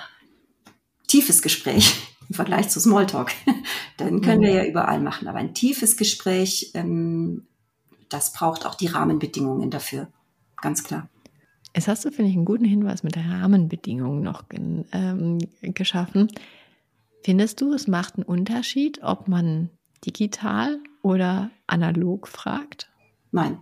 tiefes 1.09 1.43
Gespräch 1.43 2.15
im 2.29 2.35
Vergleich 2.35 2.69
zu 2.69 2.79
Smalltalk. 2.79 3.33
Dann 3.97 4.21
können 4.21 4.41
mhm. 4.41 4.45
wir 4.45 4.55
ja 4.55 4.65
überall 4.65 5.01
machen, 5.01 5.27
aber 5.27 5.39
ein 5.39 5.55
tiefes 5.55 5.97
Gespräch, 5.97 6.71
ähm, 6.75 7.47
das 8.09 8.33
braucht 8.33 8.67
auch 8.67 8.75
die 8.75 8.89
Rahmenbedingungen 8.89 9.71
dafür, 9.71 10.09
ganz 10.61 10.85
klar. 10.85 11.09
Es 11.73 11.89
hast 11.89 12.05
du, 12.05 12.11
finde 12.11 12.31
ich, 12.31 12.37
einen 12.37 12.45
guten 12.45 12.65
Hinweis 12.65 13.03
mit 13.03 13.17
Rahmenbedingungen 13.17 14.23
noch 14.23 14.45
ähm, 14.93 15.39
geschaffen. 15.63 16.29
Findest 17.25 17.61
du, 17.61 17.73
es 17.73 17.87
macht 17.87 18.17
einen 18.17 18.25
Unterschied, 18.25 19.03
ob 19.03 19.29
man 19.29 19.71
digital 20.05 20.81
oder 21.03 21.51
analog 21.67 22.29
fragt? 22.29 22.91
Nein. 23.31 23.59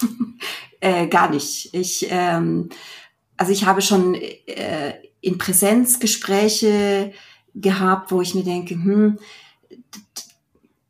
äh, 0.80 1.06
gar 1.08 1.30
nicht. 1.30 1.74
Ich, 1.74 2.06
ähm, 2.08 2.70
also 3.36 3.52
ich 3.52 3.66
habe 3.66 3.82
schon 3.82 4.14
äh, 4.14 4.94
in 5.20 5.38
Präsenz 5.38 6.00
Gespräche 6.00 7.12
gehabt, 7.54 8.10
wo 8.10 8.20
ich 8.20 8.34
mir 8.34 8.44
denke, 8.44 8.74
hm, 8.74 9.18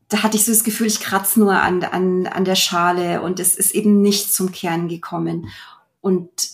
da 0.09 0.23
hatte 0.23 0.37
ich 0.37 0.45
so 0.45 0.53
das 0.53 0.65
Gefühl, 0.65 0.87
ich 0.87 1.01
kratze 1.01 1.41
nur 1.41 1.55
an, 1.55 1.83
an, 1.83 2.27
an 2.27 2.45
der 2.45 2.55
Schale 2.55 3.23
und 3.23 3.41
es 3.41 3.57
ist 3.57 3.75
eben 3.75 4.01
nicht 4.03 4.33
zum 4.33 4.53
Kern 4.53 4.89
gekommen. 4.89 5.49
Und 6.05 6.51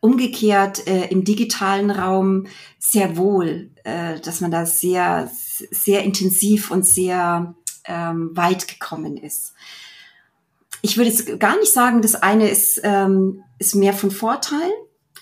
umgekehrt 0.00 0.86
äh, 0.86 1.06
im 1.06 1.24
digitalen 1.24 1.90
Raum 1.90 2.46
sehr 2.78 3.16
wohl, 3.16 3.70
äh, 3.84 4.20
dass 4.20 4.42
man 4.42 4.50
da 4.50 4.66
sehr, 4.66 5.30
sehr 5.70 6.02
intensiv 6.02 6.70
und 6.70 6.84
sehr 6.84 7.54
ähm, 7.86 8.30
weit 8.34 8.68
gekommen 8.68 9.16
ist. 9.16 9.54
Ich 10.82 10.98
würde 10.98 11.08
jetzt 11.08 11.38
gar 11.40 11.56
nicht 11.58 11.72
sagen, 11.72 12.02
das 12.02 12.16
eine 12.16 12.50
ist, 12.50 12.80
ähm, 12.84 13.42
ist 13.58 13.74
mehr 13.74 13.94
von 13.94 14.10
Vorteil. 14.10 14.70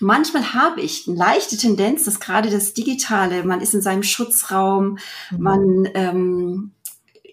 Manchmal 0.01 0.53
habe 0.53 0.81
ich 0.81 1.07
eine 1.07 1.15
leichte 1.15 1.55
Tendenz, 1.55 2.03
dass 2.03 2.19
gerade 2.19 2.49
das 2.49 2.73
Digitale, 2.73 3.45
man 3.45 3.61
ist 3.61 3.73
in 3.73 3.81
seinem 3.81 4.03
Schutzraum, 4.03 4.97
mhm. 5.29 5.39
man 5.39 5.89
ähm, 5.93 6.71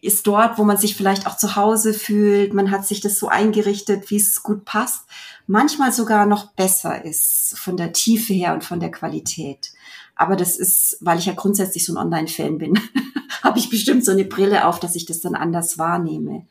ist 0.02 0.26
dort, 0.26 0.58
wo 0.58 0.64
man 0.64 0.76
sich 0.76 0.96
vielleicht 0.96 1.26
auch 1.26 1.36
zu 1.36 1.56
Hause 1.56 1.94
fühlt, 1.94 2.54
man 2.54 2.70
hat 2.70 2.86
sich 2.86 3.00
das 3.00 3.18
so 3.18 3.28
eingerichtet, 3.28 4.10
wie 4.10 4.16
es 4.16 4.42
gut 4.42 4.64
passt, 4.64 5.04
manchmal 5.46 5.92
sogar 5.92 6.26
noch 6.26 6.52
besser 6.52 7.04
ist 7.04 7.58
von 7.58 7.76
der 7.76 7.92
Tiefe 7.92 8.32
her 8.32 8.54
und 8.54 8.64
von 8.64 8.80
der 8.80 8.90
Qualität. 8.90 9.72
Aber 10.14 10.36
das 10.36 10.56
ist, 10.56 10.98
weil 11.00 11.18
ich 11.18 11.26
ja 11.26 11.32
grundsätzlich 11.32 11.84
so 11.84 11.94
ein 11.94 11.96
Online-Fan 11.96 12.58
bin, 12.58 12.78
habe 13.42 13.58
ich 13.58 13.70
bestimmt 13.70 14.04
so 14.04 14.12
eine 14.12 14.24
Brille 14.24 14.66
auf, 14.66 14.80
dass 14.80 14.96
ich 14.96 15.06
das 15.06 15.20
dann 15.20 15.34
anders 15.34 15.78
wahrnehme. 15.78 16.46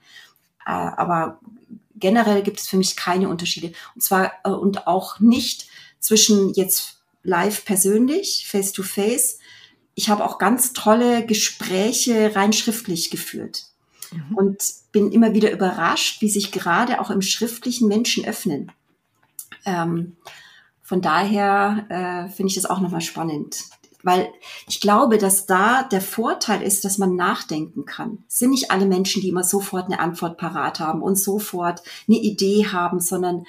Äh, 0.65 0.71
aber 0.71 1.39
generell 1.95 2.41
gibt 2.43 2.59
es 2.59 2.67
für 2.67 2.77
mich 2.77 2.95
keine 2.95 3.29
Unterschiede. 3.29 3.73
Und 3.95 4.01
zwar 4.01 4.31
äh, 4.43 4.49
und 4.49 4.87
auch 4.87 5.19
nicht 5.19 5.67
zwischen 5.99 6.53
jetzt 6.53 7.01
live 7.23 7.65
persönlich, 7.65 8.47
face 8.47 8.71
to 8.71 8.83
face. 8.83 9.39
Ich 9.97 10.09
habe 10.09 10.23
auch 10.23 10.37
ganz 10.37 10.73
tolle 10.73 11.25
Gespräche 11.25 12.35
rein 12.35 12.53
schriftlich 12.53 13.09
geführt 13.09 13.63
mhm. 14.11 14.35
und 14.35 14.57
bin 14.91 15.11
immer 15.11 15.33
wieder 15.33 15.51
überrascht, 15.51 16.21
wie 16.21 16.29
sich 16.29 16.51
gerade 16.51 17.01
auch 17.01 17.09
im 17.09 17.23
schriftlichen 17.23 17.87
Menschen 17.87 18.23
öffnen. 18.23 18.71
Ähm, 19.65 20.15
von 20.83 21.01
daher 21.01 21.87
äh, 21.89 22.29
finde 22.29 22.49
ich 22.49 22.53
das 22.53 22.67
auch 22.67 22.79
nochmal 22.79 23.01
spannend. 23.01 23.63
Weil 24.03 24.31
ich 24.67 24.81
glaube, 24.81 25.17
dass 25.17 25.47
da 25.47 25.81
der 25.81 26.01
Vorteil 26.01 26.61
ist, 26.61 26.85
dass 26.85 26.99
man 26.99 27.15
nachdenken 27.15 27.85
kann. 27.85 28.23
Es 28.29 28.37
sind 28.37 28.51
nicht 28.51 28.69
alle 28.69 28.85
Menschen, 28.85 29.23
die 29.23 29.29
immer 29.29 29.43
sofort 29.43 29.85
eine 29.85 29.99
Antwort 29.99 30.37
parat 30.37 30.79
haben 30.79 31.01
und 31.01 31.17
sofort 31.17 31.81
eine 32.07 32.19
Idee 32.19 32.67
haben, 32.67 32.99
sondern 32.99 33.47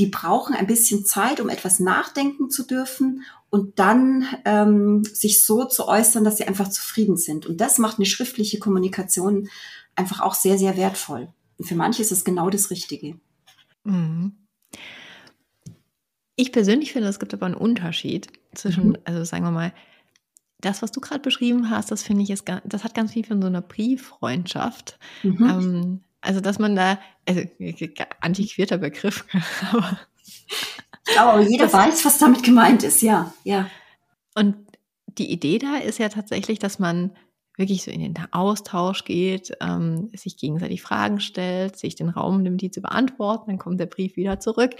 die 0.00 0.06
brauchen 0.06 0.54
ein 0.54 0.66
bisschen 0.66 1.04
Zeit, 1.04 1.40
um 1.40 1.50
etwas 1.50 1.78
nachdenken 1.78 2.48
zu 2.48 2.66
dürfen 2.66 3.22
und 3.50 3.78
dann 3.78 4.26
ähm, 4.46 5.04
sich 5.04 5.42
so 5.42 5.66
zu 5.66 5.86
äußern, 5.86 6.24
dass 6.24 6.38
sie 6.38 6.48
einfach 6.48 6.68
zufrieden 6.68 7.18
sind. 7.18 7.44
Und 7.44 7.60
das 7.60 7.76
macht 7.76 7.98
eine 7.98 8.06
schriftliche 8.06 8.58
Kommunikation 8.58 9.50
einfach 9.96 10.20
auch 10.20 10.32
sehr, 10.32 10.56
sehr 10.56 10.78
wertvoll. 10.78 11.28
Und 11.58 11.66
für 11.66 11.74
manche 11.74 12.00
ist 12.00 12.12
es 12.12 12.24
genau 12.24 12.48
das 12.48 12.70
Richtige. 12.70 13.20
Mhm. 13.84 14.32
Ich 16.34 16.50
persönlich 16.50 16.94
finde, 16.94 17.08
es 17.08 17.18
gibt 17.18 17.34
aber 17.34 17.44
einen 17.44 17.54
Unterschied 17.54 18.28
zwischen, 18.54 18.90
mhm. 18.90 18.98
also 19.04 19.24
sagen 19.24 19.44
wir 19.44 19.50
mal, 19.50 19.74
das, 20.62 20.80
was 20.80 20.92
du 20.92 21.00
gerade 21.00 21.20
beschrieben 21.20 21.68
hast, 21.68 21.90
das 21.90 22.02
finde 22.02 22.22
ich, 22.22 22.30
ist, 22.30 22.44
das 22.64 22.84
hat 22.84 22.94
ganz 22.94 23.12
viel 23.12 23.26
von 23.26 23.42
so 23.42 23.48
einer 23.48 23.60
Brieffreundschaft. 23.60 24.98
Mhm. 25.22 25.42
Ähm, 25.42 26.00
also, 26.20 26.40
dass 26.40 26.58
man 26.58 26.76
da, 26.76 26.98
also 27.26 27.42
antiquierter 28.20 28.78
Begriff, 28.78 29.24
aber. 29.72 30.00
Glaube, 31.04 31.42
jeder 31.48 31.64
das, 31.64 31.72
weiß, 31.72 32.04
was 32.04 32.18
damit 32.18 32.42
gemeint 32.42 32.82
ist, 32.82 33.02
ja, 33.02 33.32
ja. 33.44 33.68
Und 34.34 34.56
die 35.06 35.30
Idee 35.30 35.58
da 35.58 35.76
ist 35.76 35.98
ja 35.98 36.08
tatsächlich, 36.08 36.58
dass 36.58 36.78
man 36.78 37.16
wirklich 37.56 37.82
so 37.82 37.90
in 37.90 38.00
den 38.00 38.14
Austausch 38.32 39.04
geht, 39.04 39.52
ähm, 39.60 40.10
sich 40.14 40.36
gegenseitig 40.36 40.82
Fragen 40.82 41.20
stellt, 41.20 41.76
sich 41.76 41.94
den 41.94 42.08
Raum 42.08 42.42
nimmt, 42.42 42.60
die 42.60 42.70
zu 42.70 42.80
beantworten, 42.80 43.50
dann 43.50 43.58
kommt 43.58 43.80
der 43.80 43.86
Brief 43.86 44.16
wieder 44.16 44.40
zurück. 44.40 44.76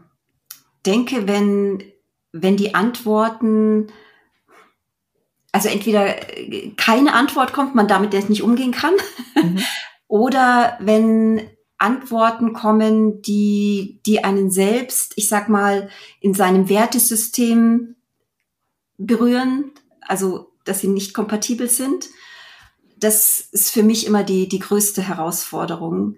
denke, 0.86 1.28
wenn, 1.28 1.84
wenn 2.32 2.56
die 2.56 2.76
Antworten, 2.76 3.88
also 5.52 5.70
entweder 5.70 6.38
äh, 6.38 6.70
keine 6.78 7.14
Antwort 7.14 7.52
kommt, 7.52 7.74
man 7.74 7.88
damit 7.88 8.14
jetzt 8.14 8.30
nicht 8.30 8.44
umgehen 8.44 8.72
kann, 8.74 8.94
mhm. 9.36 9.60
oder 10.08 10.78
wenn 10.82 11.42
Antworten 11.80 12.54
kommen, 12.54 13.24
die, 13.24 14.02
die 14.06 14.24
einen 14.24 14.52
selbst, 14.52 15.14
ich 15.16 15.30
sag 15.30 15.50
mal, 15.50 15.90
in 16.20 16.36
seinem 16.36 16.70
Wertesystem 16.70 17.96
berühren, 18.98 19.72
also 20.08 20.52
dass 20.64 20.82
sie 20.82 20.88
nicht 20.88 21.14
kompatibel 21.14 21.70
sind. 21.70 22.08
Das 22.98 23.42
ist 23.52 23.72
für 23.72 23.84
mich 23.84 24.06
immer 24.06 24.24
die, 24.24 24.48
die 24.48 24.60
größte 24.60 25.02
Herausforderung, 25.02 26.18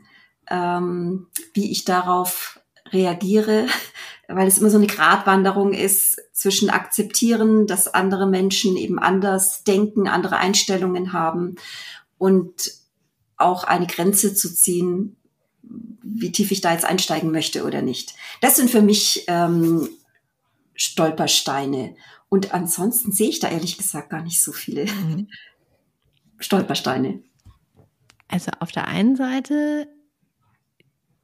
ähm, 0.50 1.28
wie 1.54 1.71
ich 1.71 1.86
darauf 1.86 2.60
reagiere, 2.91 3.67
weil 4.28 4.47
es 4.47 4.58
immer 4.58 4.69
so 4.69 4.78
eine 4.78 4.88
Gratwanderung 4.88 5.73
ist 5.73 6.21
zwischen 6.34 6.69
akzeptieren, 6.69 7.67
dass 7.67 7.93
andere 7.93 8.28
Menschen 8.28 8.78
eben 8.78 9.00
anders 9.00 9.63
denken, 9.63 10.08
andere 10.08 10.38
Einstellungen 10.38 11.13
haben 11.13 11.56
und 12.17 12.71
auch 13.38 13.63
eine 13.63 13.88
Grenze 13.88 14.34
zu 14.34 14.54
ziehen, 14.54 15.17
wie 15.62 16.32
tief 16.32 16.52
ich 16.52 16.62
da 16.62 16.71
jetzt 16.71 16.86
einsteigen 16.86 17.32
möchte 17.32 17.63
oder 17.63 17.82
nicht. 17.82 18.15
Das 18.41 18.56
sind 18.56 18.69
für 18.69 18.82
mich 18.82 19.26
ähm, 19.28 19.89
Stolpersteine. 20.73 21.95
Und 22.30 22.54
ansonsten 22.54 23.12
sehe 23.12 23.30
ich 23.30 23.40
da 23.40 23.50
ehrlich 23.50 23.78
gesagt 23.78 24.10
gar 24.10 24.22
nicht 24.22 24.42
so 24.42 24.52
viele 24.52 24.86
mhm. 24.86 25.28
Stolpersteine. 26.40 27.24
Also 28.28 28.52
auf 28.60 28.72
der 28.72 28.88
einen 28.88 29.16
Seite 29.16 29.88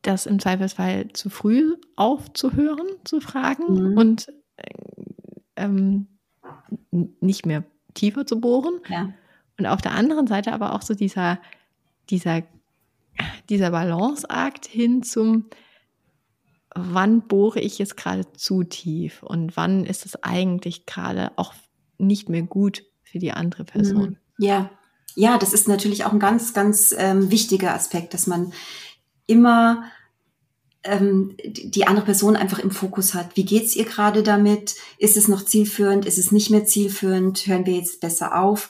das 0.02 0.26
im 0.26 0.40
Zweifelsfall 0.40 1.10
zu 1.14 1.30
früh 1.30 1.76
aufzuhören, 1.96 2.88
zu 3.06 3.22
fragen 3.22 3.92
mhm. 3.92 3.98
und 3.98 4.34
ähm, 5.56 6.08
nicht 6.92 7.46
mehr 7.46 7.64
tiefer 7.94 8.26
zu 8.26 8.40
bohren. 8.42 8.82
Ja. 8.90 9.14
Und 9.58 9.66
auf 9.68 9.82
der 9.82 9.94
anderen 9.94 10.28
Seite 10.28 10.52
aber 10.52 10.74
auch 10.74 10.82
so 10.82 10.94
dieser, 10.94 11.40
dieser 12.10 12.44
dieser 13.50 13.72
Balanceakt 13.72 14.66
hin 14.66 15.04
zum, 15.04 15.46
wann 16.76 17.28
bohre 17.28 17.60
ich 17.60 17.80
jetzt 17.80 17.98
gerade 17.98 18.32
zu 18.34 18.64
tief 18.64 19.24
und 19.24 19.56
wann 19.56 19.86
ist 19.86 20.06
es 20.06 20.22
eigentlich 20.24 20.86
gerade 20.86 21.32
auch 21.38 21.54
nicht 21.98 22.30
mehr 22.30 22.44
gut 22.44 22.84
für 23.04 23.20
die 23.20 23.32
andere 23.32 23.64
Person. 23.64 24.10
Mhm. 24.10 24.18
Ja, 24.38 24.70
ja, 25.16 25.38
das 25.38 25.54
ist 25.54 25.68
natürlich 25.68 26.06
auch 26.06 26.12
ein 26.12 26.20
ganz, 26.20 26.54
ganz 26.54 26.94
ähm, 26.98 27.30
wichtiger 27.30 27.74
Aspekt, 27.74 28.14
dass 28.14 28.26
man 28.26 28.52
immer 29.28 29.84
ähm, 30.84 31.38
die 31.46 31.86
andere 31.86 32.06
Person 32.06 32.36
einfach 32.36 32.60
im 32.60 32.72
Fokus 32.72 33.14
hat. 33.14 33.38
Wie 33.38 33.46
geht's 33.46 33.76
ihr 33.76 33.86
gerade 33.86 34.24
damit? 34.24 34.76
Ist 34.98 35.18
es 35.18 35.28
noch 35.28 35.46
zielführend? 35.46 36.06
Ist 36.06 36.18
es 36.18 36.32
nicht 36.32 36.50
mehr 36.50 36.66
zielführend? 36.66 37.46
Hören 37.46 37.66
wir 37.66 37.76
jetzt 37.76 38.02
besser 38.02 38.42
auf? 38.42 38.70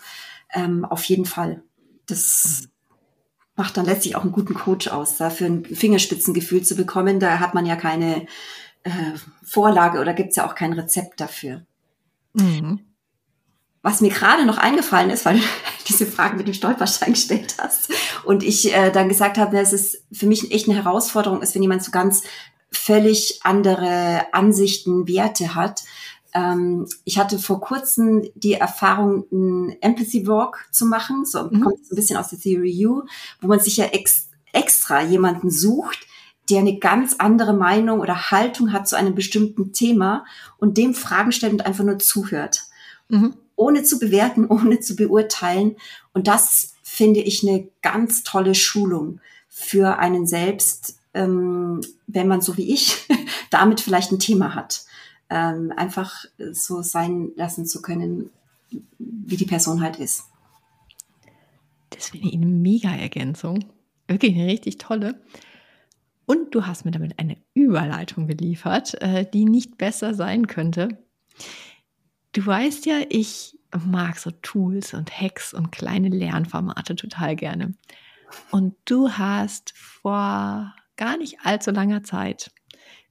Ähm, 0.53 0.85
auf 0.85 1.03
jeden 1.05 1.25
Fall. 1.25 1.63
Das 2.05 2.67
macht 3.55 3.77
dann 3.77 3.85
letztlich 3.85 4.15
auch 4.15 4.23
einen 4.23 4.31
guten 4.31 4.53
Coach 4.53 4.87
aus, 4.87 5.17
dafür 5.17 5.47
ein 5.47 5.65
Fingerspitzengefühl 5.65 6.63
zu 6.63 6.75
bekommen. 6.75 7.19
Da 7.19 7.39
hat 7.39 7.53
man 7.53 7.65
ja 7.65 7.75
keine 7.75 8.25
äh, 8.83 8.91
Vorlage 9.43 9.99
oder 9.99 10.13
gibt's 10.13 10.35
ja 10.35 10.47
auch 10.47 10.55
kein 10.55 10.73
Rezept 10.73 11.19
dafür. 11.19 11.61
Mhm. 12.33 12.79
Was 13.81 13.99
mir 14.01 14.09
gerade 14.09 14.45
noch 14.45 14.57
eingefallen 14.57 15.09
ist, 15.09 15.25
weil 15.25 15.37
du 15.37 15.43
diese 15.87 16.05
Frage 16.05 16.37
mit 16.37 16.47
dem 16.47 16.53
Stolperstein 16.53 17.13
gestellt 17.13 17.55
hast 17.59 17.91
und 18.23 18.43
ich 18.43 18.73
äh, 18.73 18.91
dann 18.91 19.09
gesagt 19.09 19.37
habe, 19.37 19.57
dass 19.57 19.73
es 19.73 20.03
für 20.11 20.25
mich 20.25 20.51
echt 20.51 20.67
eine 20.67 20.77
Herausforderung 20.77 21.41
ist, 21.41 21.53
wenn 21.53 21.61
jemand 21.61 21.83
so 21.83 21.91
ganz 21.91 22.23
völlig 22.71 23.41
andere 23.43 24.25
Ansichten, 24.31 25.07
Werte 25.07 25.53
hat. 25.53 25.83
Ähm, 26.33 26.87
ich 27.03 27.17
hatte 27.17 27.39
vor 27.39 27.61
kurzem 27.61 28.23
die 28.35 28.53
Erfahrung, 28.53 29.25
einen 29.31 29.75
Empathy 29.81 30.27
Walk 30.27 30.67
zu 30.71 30.85
machen, 30.85 31.25
so 31.25 31.43
mhm. 31.43 31.61
kommt 31.61 31.91
ein 31.91 31.95
bisschen 31.95 32.17
aus 32.17 32.29
der 32.29 32.39
Theory 32.39 32.85
U, 32.87 33.03
wo 33.41 33.47
man 33.47 33.59
sich 33.59 33.77
ja 33.77 33.85
ex 33.85 34.29
extra 34.51 35.01
jemanden 35.01 35.49
sucht, 35.49 36.05
der 36.49 36.59
eine 36.59 36.77
ganz 36.77 37.15
andere 37.17 37.53
Meinung 37.53 38.01
oder 38.01 38.29
Haltung 38.29 38.71
hat 38.71 38.87
zu 38.87 38.95
einem 38.95 39.15
bestimmten 39.15 39.73
Thema 39.73 40.25
und 40.57 40.77
dem 40.77 40.93
Fragen 40.93 41.31
stellt 41.31 41.53
und 41.53 41.65
einfach 41.65 41.83
nur 41.83 41.97
zuhört. 41.97 42.61
Mhm 43.09 43.33
ohne 43.55 43.83
zu 43.83 43.99
bewerten, 43.99 44.45
ohne 44.49 44.79
zu 44.79 44.95
beurteilen. 44.95 45.75
Und 46.13 46.27
das 46.27 46.73
finde 46.83 47.21
ich 47.21 47.47
eine 47.47 47.67
ganz 47.81 48.23
tolle 48.23 48.55
Schulung 48.55 49.19
für 49.49 49.97
einen 49.99 50.27
selbst, 50.27 50.97
ähm, 51.13 51.81
wenn 52.07 52.27
man 52.27 52.41
so 52.41 52.57
wie 52.57 52.73
ich 52.73 53.07
damit 53.49 53.81
vielleicht 53.81 54.11
ein 54.11 54.19
Thema 54.19 54.55
hat. 54.55 54.85
Ähm, 55.35 55.73
einfach 55.75 56.25
so 56.51 56.83
sein 56.83 57.31
lassen 57.35 57.65
zu 57.65 57.81
können, 57.81 58.29
wie 58.99 59.35
die 59.35 59.45
Person 59.45 59.81
halt 59.81 59.97
ist. 59.97 60.25
Das 61.89 62.09
finde 62.09 62.27
ich 62.27 62.35
eine 62.35 62.45
mega 62.45 62.89
Ergänzung. 62.89 63.65
Wirklich 64.07 64.35
eine 64.35 64.45
richtig 64.45 64.77
tolle. 64.77 65.19
Und 66.27 66.53
du 66.53 66.67
hast 66.67 66.85
mir 66.85 66.91
damit 66.91 67.17
eine 67.17 67.37
Überleitung 67.55 68.27
geliefert, 68.27 69.01
äh, 69.01 69.25
die 69.31 69.45
nicht 69.45 69.77
besser 69.77 70.13
sein 70.13 70.45
könnte. 70.45 70.99
Du 72.31 72.45
weißt 72.45 72.85
ja, 72.85 72.99
ich 73.09 73.57
mag 73.85 74.19
so 74.19 74.29
Tools 74.29 74.93
und 74.93 75.19
Hacks 75.19 75.53
und 75.53 75.71
kleine 75.71 76.09
Lernformate 76.09 76.95
total 76.95 77.35
gerne. 77.35 77.73
Und 78.51 78.75
du 78.85 79.09
hast 79.09 79.73
vor 79.75 80.75
gar 80.95 81.17
nicht 81.17 81.39
allzu 81.43 81.71
langer 81.71 82.03
Zeit, 82.03 82.51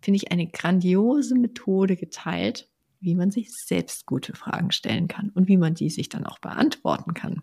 finde 0.03 0.17
ich, 0.17 0.33
eine 0.33 0.47
grandiose 0.47 1.35
Methode 1.35 1.97
geteilt, 1.97 2.69
wie 3.01 3.15
man 3.15 3.31
sich 3.31 3.53
selbst 3.53 4.07
gute 4.07 4.35
Fragen 4.35 4.71
stellen 4.71 5.09
kann 5.09 5.31
und 5.31 5.49
wie 5.49 5.57
man 5.57 5.75
die 5.75 5.91
sich 5.91 6.09
dann 6.09 6.27
auch 6.27 6.38
beantworten 6.38 7.15
kann. 7.15 7.43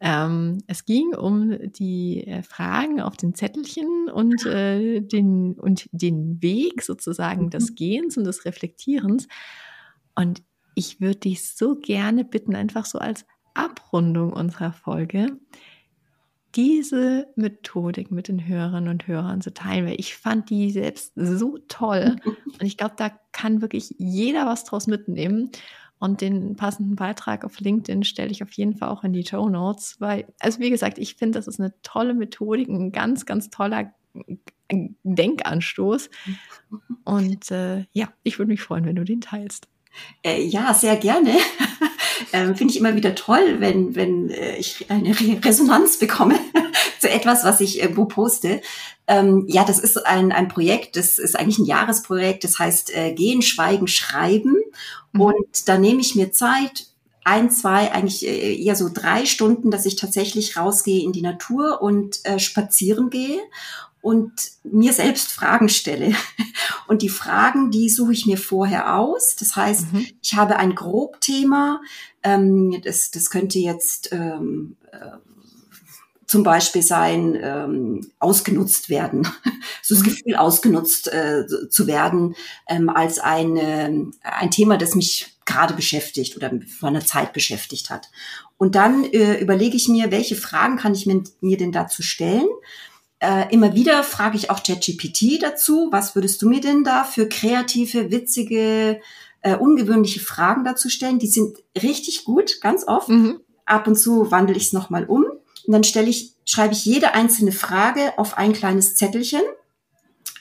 Ähm, 0.00 0.58
es 0.66 0.86
ging 0.86 1.14
um 1.14 1.58
die 1.72 2.26
äh, 2.26 2.42
Fragen 2.42 3.00
auf 3.02 3.18
den 3.18 3.34
Zettelchen 3.34 4.08
und, 4.10 4.46
äh, 4.46 5.00
den, 5.00 5.54
und 5.54 5.88
den 5.92 6.40
Weg 6.40 6.82
sozusagen 6.82 7.50
des 7.50 7.70
mhm. 7.70 7.74
Gehens 7.74 8.16
und 8.16 8.24
des 8.24 8.46
Reflektierens. 8.46 9.28
Und 10.14 10.42
ich 10.74 11.00
würde 11.00 11.20
dich 11.20 11.46
so 11.46 11.76
gerne 11.76 12.24
bitten, 12.24 12.56
einfach 12.56 12.86
so 12.86 12.98
als 12.98 13.26
Abrundung 13.52 14.32
unserer 14.32 14.72
Folge, 14.72 15.38
diese 16.54 17.28
Methodik 17.36 18.10
mit 18.10 18.28
den 18.28 18.46
Hörerinnen 18.46 18.88
und 18.88 19.06
Hörern 19.06 19.40
zu 19.40 19.52
teilen, 19.52 19.86
weil 19.86 20.00
ich 20.00 20.16
fand 20.16 20.50
die 20.50 20.70
selbst 20.70 21.12
so 21.14 21.58
toll 21.68 22.16
und 22.24 22.62
ich 22.62 22.76
glaube, 22.76 22.94
da 22.96 23.10
kann 23.32 23.62
wirklich 23.62 23.94
jeder 23.98 24.46
was 24.46 24.64
draus 24.64 24.86
mitnehmen. 24.86 25.50
Und 26.02 26.22
den 26.22 26.56
passenden 26.56 26.96
Beitrag 26.96 27.44
auf 27.44 27.60
LinkedIn 27.60 28.04
stelle 28.04 28.30
ich 28.30 28.42
auf 28.42 28.52
jeden 28.52 28.74
Fall 28.74 28.88
auch 28.88 29.04
in 29.04 29.12
die 29.12 29.26
Show 29.26 29.50
Notes, 29.50 29.96
weil, 29.98 30.32
also 30.38 30.58
wie 30.58 30.70
gesagt, 30.70 30.96
ich 30.96 31.16
finde, 31.16 31.38
das 31.38 31.46
ist 31.46 31.60
eine 31.60 31.74
tolle 31.82 32.14
Methodik, 32.14 32.68
ein 32.68 32.90
ganz, 32.90 33.26
ganz 33.26 33.50
toller 33.50 33.92
Denkanstoß. 34.72 36.08
Und 37.04 37.50
äh, 37.50 37.84
ja, 37.92 38.08
ich 38.22 38.38
würde 38.38 38.50
mich 38.50 38.62
freuen, 38.62 38.86
wenn 38.86 38.96
du 38.96 39.04
den 39.04 39.20
teilst. 39.20 39.68
Äh, 40.22 40.42
ja, 40.42 40.72
sehr 40.72 40.96
gerne. 40.96 41.34
ähm, 42.32 42.56
Finde 42.56 42.72
ich 42.72 42.80
immer 42.80 42.94
wieder 42.94 43.14
toll, 43.14 43.56
wenn, 43.58 43.94
wenn 43.94 44.30
äh, 44.30 44.56
ich 44.56 44.90
eine 44.90 45.18
Re 45.18 45.40
Resonanz 45.44 45.98
bekomme 45.98 46.38
zu 47.00 47.10
etwas, 47.10 47.44
was 47.44 47.60
ich 47.60 47.80
irgendwo 47.80 48.04
poste. 48.04 48.60
Ähm, 49.06 49.44
ja, 49.48 49.64
das 49.64 49.78
ist 49.78 50.06
ein, 50.06 50.32
ein 50.32 50.48
Projekt, 50.48 50.96
das 50.96 51.18
ist 51.18 51.38
eigentlich 51.38 51.58
ein 51.58 51.66
Jahresprojekt, 51.66 52.44
das 52.44 52.58
heißt 52.58 52.94
äh, 52.96 53.12
Gehen, 53.12 53.42
Schweigen, 53.42 53.88
Schreiben. 53.88 54.56
Mhm. 55.12 55.20
Und 55.20 55.68
da 55.68 55.78
nehme 55.78 56.00
ich 56.00 56.14
mir 56.14 56.32
Zeit, 56.32 56.86
ein, 57.24 57.50
zwei, 57.50 57.92
eigentlich 57.92 58.26
äh, 58.26 58.54
eher 58.56 58.76
so 58.76 58.88
drei 58.92 59.26
Stunden, 59.26 59.70
dass 59.70 59.86
ich 59.86 59.96
tatsächlich 59.96 60.56
rausgehe 60.56 61.02
in 61.02 61.12
die 61.12 61.22
Natur 61.22 61.82
und 61.82 62.24
äh, 62.24 62.38
spazieren 62.38 63.10
gehe 63.10 63.40
und 64.00 64.32
mir 64.62 64.92
selbst 64.92 65.30
Fragen 65.32 65.68
stelle. 65.68 66.14
Und 66.86 67.02
die 67.02 67.08
Fragen, 67.08 67.70
die 67.70 67.88
suche 67.88 68.12
ich 68.12 68.26
mir 68.26 68.36
vorher 68.36 68.96
aus. 68.96 69.36
Das 69.36 69.54
heißt, 69.54 69.92
mhm. 69.92 70.06
ich 70.20 70.34
habe 70.34 70.56
ein 70.56 70.74
Grobthema. 70.74 71.80
Ähm, 72.24 72.80
das, 72.82 73.12
das 73.12 73.30
könnte 73.30 73.60
jetzt 73.60 74.12
ähm, 74.12 74.76
äh, 74.90 75.18
zum 76.26 76.42
Beispiel 76.42 76.82
sein, 76.82 77.38
ähm, 77.40 78.10
ausgenutzt 78.18 78.88
werden. 78.88 79.24
so 79.82 79.94
das 79.94 80.04
mhm. 80.04 80.08
Gefühl, 80.08 80.36
ausgenutzt 80.36 81.12
äh, 81.12 81.44
zu 81.68 81.86
werden, 81.86 82.34
ähm, 82.68 82.88
als 82.88 83.18
ein, 83.18 83.56
äh, 83.56 83.92
ein 84.22 84.50
Thema, 84.50 84.76
das 84.76 84.94
mich 84.94 85.36
gerade 85.44 85.74
beschäftigt 85.74 86.36
oder 86.36 86.52
vor 86.78 86.88
einer 86.88 87.04
Zeit 87.04 87.32
beschäftigt 87.32 87.90
hat. 87.90 88.10
Und 88.58 88.74
dann 88.74 89.04
äh, 89.04 89.40
überlege 89.40 89.76
ich 89.76 89.88
mir, 89.88 90.10
welche 90.10 90.36
Fragen 90.36 90.76
kann 90.76 90.94
ich 90.94 91.06
mir, 91.06 91.22
mir 91.40 91.56
denn 91.56 91.72
dazu 91.72 92.02
stellen? 92.02 92.48
Äh, 93.20 93.52
immer 93.52 93.74
wieder 93.74 94.02
frage 94.02 94.36
ich 94.36 94.48
auch 94.50 94.62
ChatGPT 94.62 95.42
dazu, 95.42 95.88
was 95.90 96.14
würdest 96.14 96.40
du 96.40 96.48
mir 96.48 96.60
denn 96.60 96.84
da 96.84 97.04
für 97.04 97.28
kreative, 97.28 98.10
witzige, 98.10 99.00
äh, 99.42 99.56
ungewöhnliche 99.56 100.20
Fragen 100.20 100.64
dazu 100.64 100.88
stellen? 100.88 101.18
Die 101.18 101.28
sind 101.28 101.58
richtig 101.80 102.24
gut, 102.24 102.62
ganz 102.62 102.88
oft. 102.88 103.10
Mhm. 103.10 103.40
Ab 103.66 103.86
und 103.86 103.96
zu 103.96 104.30
wandle 104.30 104.56
ich 104.56 104.66
es 104.68 104.72
nochmal 104.72 105.04
um. 105.04 105.24
Und 105.24 105.72
dann 105.72 105.84
stelle 105.84 106.08
ich, 106.08 106.32
schreibe 106.46 106.72
ich 106.72 106.86
jede 106.86 107.12
einzelne 107.12 107.52
Frage 107.52 108.18
auf 108.18 108.38
ein 108.38 108.54
kleines 108.54 108.96
Zettelchen. 108.96 109.42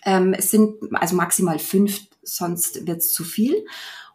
Ähm, 0.06 0.34
es 0.34 0.50
sind 0.50 0.76
also 0.94 1.18
maximal 1.18 1.60
fünf, 1.60 2.00
sonst 2.24 2.88
wird 2.88 3.00
es 3.00 3.14
zu 3.14 3.26
viel. 3.26 3.66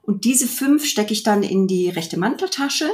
Und 0.01 0.25
diese 0.25 0.47
fünf 0.47 0.87
stecke 0.87 1.13
ich 1.13 1.23
dann 1.23 1.43
in 1.43 1.67
die 1.67 1.91
rechte 1.91 2.19
Manteltasche 2.19 2.89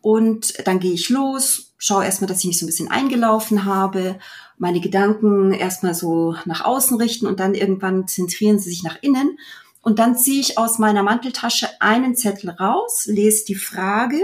und 0.00 0.66
dann 0.66 0.80
gehe 0.80 0.92
ich 0.92 1.08
los, 1.08 1.72
schaue 1.78 2.04
erstmal, 2.04 2.28
dass 2.28 2.40
ich 2.40 2.46
mich 2.46 2.58
so 2.58 2.64
ein 2.64 2.68
bisschen 2.68 2.90
eingelaufen 2.90 3.64
habe, 3.64 4.18
meine 4.62 4.80
Gedanken 4.80 5.50
erstmal 5.52 5.92
so 5.92 6.36
nach 6.44 6.64
außen 6.64 6.96
richten 6.96 7.26
und 7.26 7.40
dann 7.40 7.54
irgendwann 7.54 8.06
zentrieren 8.06 8.60
sie 8.60 8.70
sich 8.70 8.84
nach 8.84 8.96
innen. 9.00 9.36
Und 9.82 9.98
dann 9.98 10.16
ziehe 10.16 10.40
ich 10.40 10.56
aus 10.56 10.78
meiner 10.78 11.02
Manteltasche 11.02 11.68
einen 11.80 12.14
Zettel 12.14 12.50
raus, 12.50 13.06
lese 13.06 13.44
die 13.44 13.56
Frage 13.56 14.20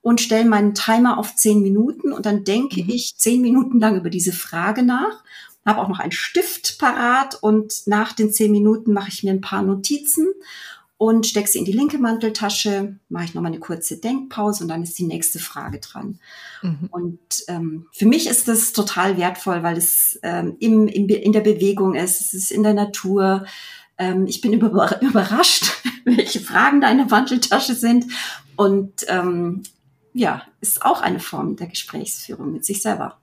und 0.00 0.22
stelle 0.22 0.46
meinen 0.46 0.72
Timer 0.72 1.18
auf 1.18 1.36
zehn 1.36 1.60
Minuten 1.60 2.12
und 2.12 2.24
dann 2.24 2.44
denke 2.44 2.82
mhm. 2.82 2.88
ich 2.88 3.18
zehn 3.18 3.42
Minuten 3.42 3.78
lang 3.78 3.98
über 3.98 4.08
diese 4.08 4.32
Frage 4.32 4.82
nach, 4.84 5.22
habe 5.66 5.82
auch 5.82 5.88
noch 5.88 5.98
einen 5.98 6.12
Stift 6.12 6.78
parat 6.78 7.36
und 7.42 7.82
nach 7.84 8.14
den 8.14 8.32
zehn 8.32 8.52
Minuten 8.52 8.94
mache 8.94 9.10
ich 9.10 9.22
mir 9.22 9.32
ein 9.32 9.42
paar 9.42 9.62
Notizen 9.62 10.28
und 10.96 11.26
stecke 11.26 11.48
sie 11.48 11.58
in 11.58 11.64
die 11.64 11.72
linke 11.72 11.98
Manteltasche, 11.98 12.96
mache 13.08 13.24
ich 13.24 13.34
nochmal 13.34 13.50
eine 13.50 13.60
kurze 13.60 13.98
Denkpause 13.98 14.64
und 14.64 14.68
dann 14.68 14.82
ist 14.82 14.98
die 14.98 15.06
nächste 15.06 15.38
Frage 15.38 15.80
dran. 15.80 16.20
Mhm. 16.62 16.88
Und 16.90 17.18
ähm, 17.48 17.86
für 17.92 18.06
mich 18.06 18.28
ist 18.28 18.46
das 18.46 18.72
total 18.72 19.16
wertvoll, 19.16 19.62
weil 19.62 19.76
es 19.76 20.18
ähm, 20.22 20.56
im, 20.60 20.86
im, 20.86 21.08
in 21.08 21.32
der 21.32 21.40
Bewegung 21.40 21.94
ist, 21.94 22.20
es 22.20 22.32
ist 22.32 22.52
in 22.52 22.62
der 22.62 22.74
Natur. 22.74 23.44
Ähm, 23.98 24.26
ich 24.26 24.40
bin 24.40 24.52
über, 24.52 25.00
überrascht, 25.02 25.72
welche 26.04 26.40
Fragen 26.40 26.80
da 26.80 26.90
in 26.90 26.98
der 26.98 27.06
Manteltasche 27.06 27.74
sind. 27.74 28.06
Und 28.56 29.04
ähm, 29.08 29.64
ja, 30.12 30.42
ist 30.60 30.84
auch 30.84 31.02
eine 31.02 31.18
Form 31.18 31.56
der 31.56 31.66
Gesprächsführung 31.66 32.52
mit 32.52 32.64
sich 32.64 32.82
selber. 32.82 33.18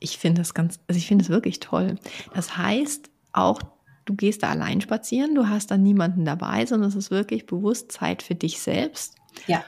Ich 0.00 0.16
finde 0.16 0.40
das 0.40 0.54
ganz, 0.54 0.78
also 0.88 0.96
ich 0.96 1.06
finde 1.06 1.24
es 1.24 1.28
wirklich 1.28 1.60
toll. 1.60 1.96
Das 2.32 2.56
heißt, 2.56 3.10
auch 3.32 3.60
du 4.08 4.14
gehst 4.14 4.42
da 4.42 4.48
allein 4.48 4.80
spazieren, 4.80 5.34
du 5.34 5.48
hast 5.48 5.70
da 5.70 5.76
niemanden 5.76 6.24
dabei, 6.24 6.64
sondern 6.64 6.88
es 6.88 6.96
ist 6.96 7.10
wirklich 7.10 7.44
bewusst 7.44 7.92
Zeit 7.92 8.22
für 8.22 8.34
dich 8.34 8.60
selbst. 8.60 9.16
Ja. 9.46 9.62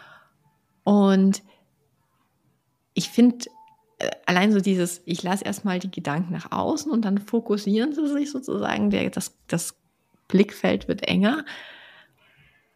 Und 0.82 1.42
ich 2.94 3.10
finde, 3.10 3.46
äh, 3.98 4.10
allein 4.24 4.50
so 4.50 4.60
dieses, 4.60 5.02
ich 5.04 5.22
lasse 5.22 5.44
erstmal 5.44 5.78
die 5.78 5.90
Gedanken 5.90 6.32
nach 6.32 6.52
außen 6.52 6.90
und 6.90 7.04
dann 7.04 7.18
fokussieren 7.18 7.92
sie 7.92 8.08
sich 8.08 8.30
sozusagen, 8.30 8.88
der, 8.88 9.10
das, 9.10 9.36
das 9.46 9.76
Blickfeld 10.26 10.88
wird 10.88 11.06
enger. 11.06 11.44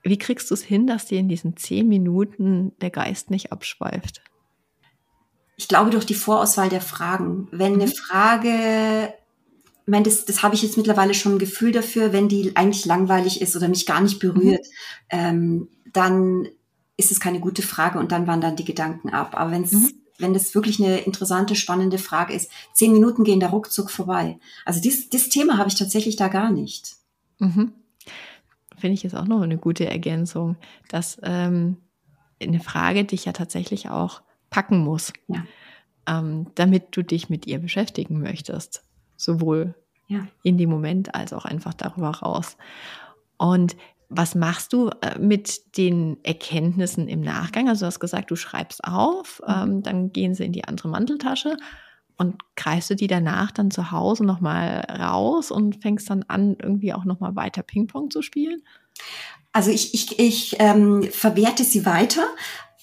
Wie 0.03 0.19
kriegst 0.19 0.51
du 0.51 0.55
es 0.55 0.63
hin, 0.63 0.87
dass 0.87 1.07
dir 1.07 1.19
in 1.19 1.31
diesen 1.31 1.57
zehn 1.57 1.89
Minuten 1.89 2.73
der 2.83 2.91
Geist 2.91 3.31
nicht 3.31 3.53
abschweift? 3.53 4.23
Ich 5.57 5.67
glaube 5.67 5.91
durch 5.91 6.05
die 6.05 6.15
Vorauswahl 6.15 6.69
der 6.69 6.83
Fragen. 6.83 7.49
Wenn 7.53 7.75
eine 7.75 7.87
mhm. 7.87 7.93
Frage 7.93 9.15
ich 9.87 9.91
meine, 9.91 10.05
das, 10.05 10.25
das 10.25 10.43
habe 10.43 10.55
ich 10.55 10.63
jetzt 10.63 10.79
mittlerweile 10.79 11.13
schon 11.13 11.33
ein 11.33 11.39
Gefühl 11.39 11.71
dafür, 11.71 12.15
wenn 12.15 12.29
die 12.29 12.57
eigentlich 12.57 12.87
langweilig 12.87 13.43
ist 13.43 13.55
oder 13.55 13.69
mich 13.69 13.85
gar 13.85 14.01
nicht 14.01 14.19
berührt, 14.19 14.65
mhm. 14.65 15.19
ähm, 15.19 15.69
dann 15.93 16.49
ist 16.97 17.11
es 17.11 17.21
keine 17.21 17.39
gute 17.39 17.61
Frage 17.61 17.99
und 17.99 18.11
dann 18.11 18.27
wandern 18.27 18.57
die 18.57 18.65
Gedanken 18.65 19.11
ab. 19.11 19.35
Aber 19.35 19.51
wenn's, 19.51 19.73
mhm. 19.73 19.93
wenn 20.19 20.33
das 20.33 20.55
wirklich 20.55 20.83
eine 20.83 21.01
interessante, 21.01 21.55
spannende 21.55 21.99
Frage 21.99 22.33
ist, 22.33 22.51
zehn 22.73 22.93
Minuten 22.93 23.25
gehen 23.25 23.41
da 23.41 23.49
ruckzuck 23.49 23.91
vorbei. 23.91 24.39
Also 24.65 24.81
dies, 24.81 25.11
das 25.11 25.29
Thema 25.29 25.59
habe 25.59 25.69
ich 25.69 25.75
tatsächlich 25.75 26.17
da 26.17 26.29
gar 26.29 26.51
nicht. 26.51 26.97
Mhm. 27.39 27.73
Finde 28.79 28.95
ich 28.95 29.03
jetzt 29.03 29.15
auch 29.15 29.27
noch 29.27 29.43
eine 29.43 29.59
gute 29.59 29.87
Ergänzung, 29.87 30.57
dass 30.89 31.19
ähm, 31.23 31.77
eine 32.41 32.61
Frage 32.61 33.05
dich 33.05 33.27
ja 33.27 33.33
tatsächlich 33.33 33.91
auch 33.91 34.23
packen 34.49 34.79
muss, 34.79 35.13
ja. 35.29 35.45
ähm, 36.07 36.47
damit 36.55 36.97
du 36.97 37.03
dich 37.03 37.29
mit 37.29 37.47
ihr 37.47 37.59
beschäftigen 37.59 38.23
möchtest 38.23 38.83
sowohl 39.17 39.75
ja. 40.09 40.27
in 40.43 40.59
dem 40.59 40.71
Moment 40.71 41.15
als 41.15 41.33
auch 41.33 41.45
einfach 41.45 41.75
darüber 41.75 42.11
raus. 42.11 42.57
Und 43.37 43.77
was 44.09 44.35
machst 44.35 44.73
du 44.73 44.91
äh, 45.01 45.19
mit 45.19 45.77
den 45.77 46.19
Erkenntnissen 46.23 47.09
im 47.09 47.21
Nachgang? 47.21 47.69
Also 47.69 47.81
du 47.81 47.87
hast 47.87 48.01
gesagt, 48.01 48.31
du 48.31 48.37
schreibst 48.37 48.85
auf, 48.85 49.43
mhm. 49.47 49.55
ähm, 49.55 49.83
dann 49.83 50.13
gehen 50.13 50.35
sie 50.35 50.45
in 50.45 50.53
die 50.53 50.65
andere 50.65 50.89
Manteltasche 50.89 51.57
und 52.17 52.37
greifst 52.57 52.91
du 52.91 52.97
die 52.97 53.07
danach 53.07 53.51
dann 53.51 53.71
zu 53.71 53.91
Hause 53.91 54.25
nochmal 54.25 54.87
raus 54.91 55.51
und 55.51 55.83
fängst 55.83 56.11
dann 56.11 56.25
an, 56.29 56.57
irgendwie 56.61 56.93
auch 56.93 57.05
nochmal 57.05 57.35
weiter 57.35 57.63
Ping-Pong 57.63 58.11
zu 58.11 58.23
spielen? 58.23 58.63
Also 59.53 59.71
ich, 59.71 59.95
ich, 59.95 60.19
ich 60.19 60.57
ähm, 60.59 61.03
verwerte 61.05 61.65
sie 61.65 61.87
weiter, 61.87 62.27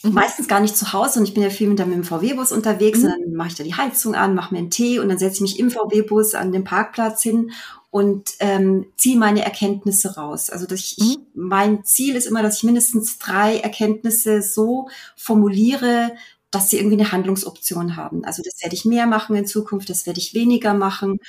Mhm. 0.03 0.13
Meistens 0.13 0.47
gar 0.47 0.59
nicht 0.59 0.75
zu 0.75 0.93
Hause 0.93 1.19
und 1.19 1.27
ich 1.27 1.33
bin 1.33 1.43
ja 1.43 1.49
viel 1.49 1.69
mit 1.69 1.79
dem 1.79 2.03
VW-Bus 2.03 2.51
unterwegs 2.51 2.99
mhm. 2.99 3.03
dann 3.03 3.33
mache 3.33 3.49
ich 3.49 3.55
da 3.55 3.63
die 3.63 3.75
Heizung 3.75 4.15
an, 4.15 4.35
mache 4.35 4.53
mir 4.53 4.59
einen 4.59 4.69
Tee 4.69 4.99
und 4.99 5.09
dann 5.09 5.17
setze 5.17 5.35
ich 5.35 5.41
mich 5.41 5.59
im 5.59 5.71
VW-Bus 5.71 6.35
an 6.35 6.51
den 6.51 6.63
Parkplatz 6.63 7.21
hin 7.21 7.51
und 7.91 8.31
ähm, 8.39 8.85
ziehe 8.95 9.17
meine 9.17 9.43
Erkenntnisse 9.43 10.15
raus. 10.15 10.49
Also 10.49 10.65
dass 10.65 10.79
ich, 10.79 10.97
mhm. 10.97 11.25
mein 11.33 11.83
Ziel 11.83 12.15
ist 12.15 12.25
immer, 12.25 12.41
dass 12.41 12.57
ich 12.57 12.63
mindestens 12.63 13.19
drei 13.19 13.57
Erkenntnisse 13.57 14.41
so 14.41 14.89
formuliere, 15.15 16.13
dass 16.51 16.69
sie 16.69 16.77
irgendwie 16.77 16.99
eine 16.99 17.11
Handlungsoption 17.11 17.95
haben. 17.95 18.25
Also 18.25 18.41
das 18.43 18.61
werde 18.61 18.75
ich 18.75 18.85
mehr 18.85 19.07
machen 19.07 19.35
in 19.35 19.45
Zukunft, 19.45 19.89
das 19.89 20.05
werde 20.05 20.19
ich 20.19 20.33
weniger 20.33 20.73
machen 20.73 21.19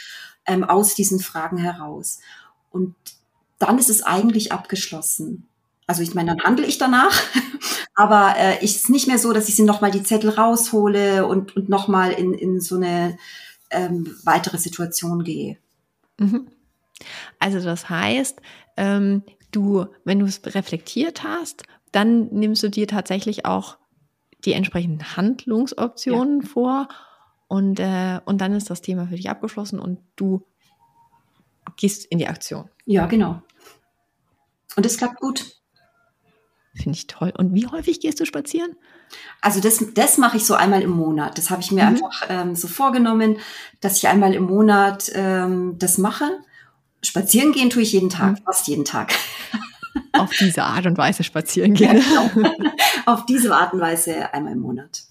ähm, 0.47 0.64
aus 0.64 0.95
diesen 0.95 1.20
Fragen 1.20 1.59
heraus. 1.59 2.18
Und 2.70 2.95
dann 3.59 3.79
ist 3.79 3.91
es 3.91 4.03
eigentlich 4.03 4.51
abgeschlossen. 4.51 5.47
Also 5.87 6.03
ich 6.03 6.14
meine, 6.14 6.35
dann 6.35 6.45
handle 6.45 6.66
ich 6.66 6.79
danach, 6.79 7.23
aber 7.95 8.34
äh, 8.36 8.64
ist 8.64 8.88
nicht 8.90 9.07
mehr 9.07 9.18
so, 9.18 9.32
dass 9.32 9.49
ich 9.49 9.57
sie 9.57 9.64
nochmal 9.64 9.90
die 9.90 10.03
Zettel 10.03 10.30
raushole 10.30 11.26
und, 11.26 11.57
und 11.57 11.68
nochmal 11.68 12.12
in, 12.12 12.32
in 12.34 12.61
so 12.61 12.76
eine 12.76 13.18
ähm, 13.70 14.16
weitere 14.24 14.59
Situation 14.59 15.24
gehe. 15.24 15.59
Mhm. 16.18 16.49
Also 17.38 17.61
das 17.61 17.90
heißt, 17.90 18.40
ähm, 18.76 19.22
du, 19.51 19.86
wenn 20.05 20.20
du 20.20 20.26
es 20.26 20.40
reflektiert 20.45 21.22
hast, 21.24 21.64
dann 21.90 22.28
nimmst 22.28 22.62
du 22.62 22.68
dir 22.68 22.86
tatsächlich 22.86 23.45
auch 23.45 23.76
die 24.45 24.55
entsprechenden 24.55 25.16
Handlungsoptionen 25.16 26.40
ja. 26.40 26.49
vor 26.49 26.88
und, 27.49 27.78
äh, 27.78 28.20
und 28.24 28.40
dann 28.40 28.55
ist 28.55 28.70
das 28.70 28.80
Thema 28.80 29.07
für 29.07 29.16
dich 29.16 29.28
abgeschlossen 29.28 29.78
und 29.78 29.99
du 30.16 30.47
gehst 31.76 32.07
in 32.07 32.18
die 32.18 32.28
Aktion. 32.28 32.68
Ja, 32.86 33.07
genau. 33.07 33.43
Und 34.76 34.86
es 34.86 34.97
klappt 34.97 35.20
gut. 35.20 35.61
Finde 36.75 36.97
ich 36.97 37.07
toll. 37.07 37.33
Und 37.37 37.55
wie 37.55 37.66
häufig 37.66 38.01
gehst 38.01 38.18
du 38.20 38.25
spazieren? 38.25 38.77
Also 39.43 39.61
das, 39.61 39.85
das 39.95 40.16
mache 40.16 40.39
ich 40.39 40.47
so 40.47 40.55
einmal 40.55 40.81
im 40.83 40.91
Monat. 40.91 41.37
Das 41.37 41.51
habe 41.51 41.61
ich 41.61 41.70
mir 41.70 41.83
mhm. 41.83 41.89
einfach 41.89 42.27
ähm, 42.31 42.55
so 42.55 42.66
vorgenommen, 42.66 43.37
dass 43.81 43.99
ich 43.99 44.09
einmal 44.09 44.33
im 44.35 44.45
Monat 44.45 45.11
ähm, 45.14 45.77
das 45.79 45.99
mache. 45.99 46.41
Spazieren 47.03 47.53
gehen 47.53 47.68
tue 47.68 47.83
ich 47.83 47.93
jeden 47.93 48.09
Tag, 48.09 48.39
mhm. 48.39 48.45
fast 48.45 48.68
jeden 48.68 48.85
Tag. 48.85 49.12
Auf 50.14 50.31
diese 50.31 50.62
Art 50.62 50.87
und 50.87 50.97
Weise 50.97 51.25
spazieren 51.25 51.75
gehen. 51.75 52.03
Ja, 52.14 52.29
genau. 52.33 52.51
Auf 53.07 53.27
diese 53.27 53.55
Art 53.55 53.75
und 53.75 53.81
Weise 53.81 54.33
einmal 54.33 54.55
im 54.55 54.61
Monat. 54.61 55.03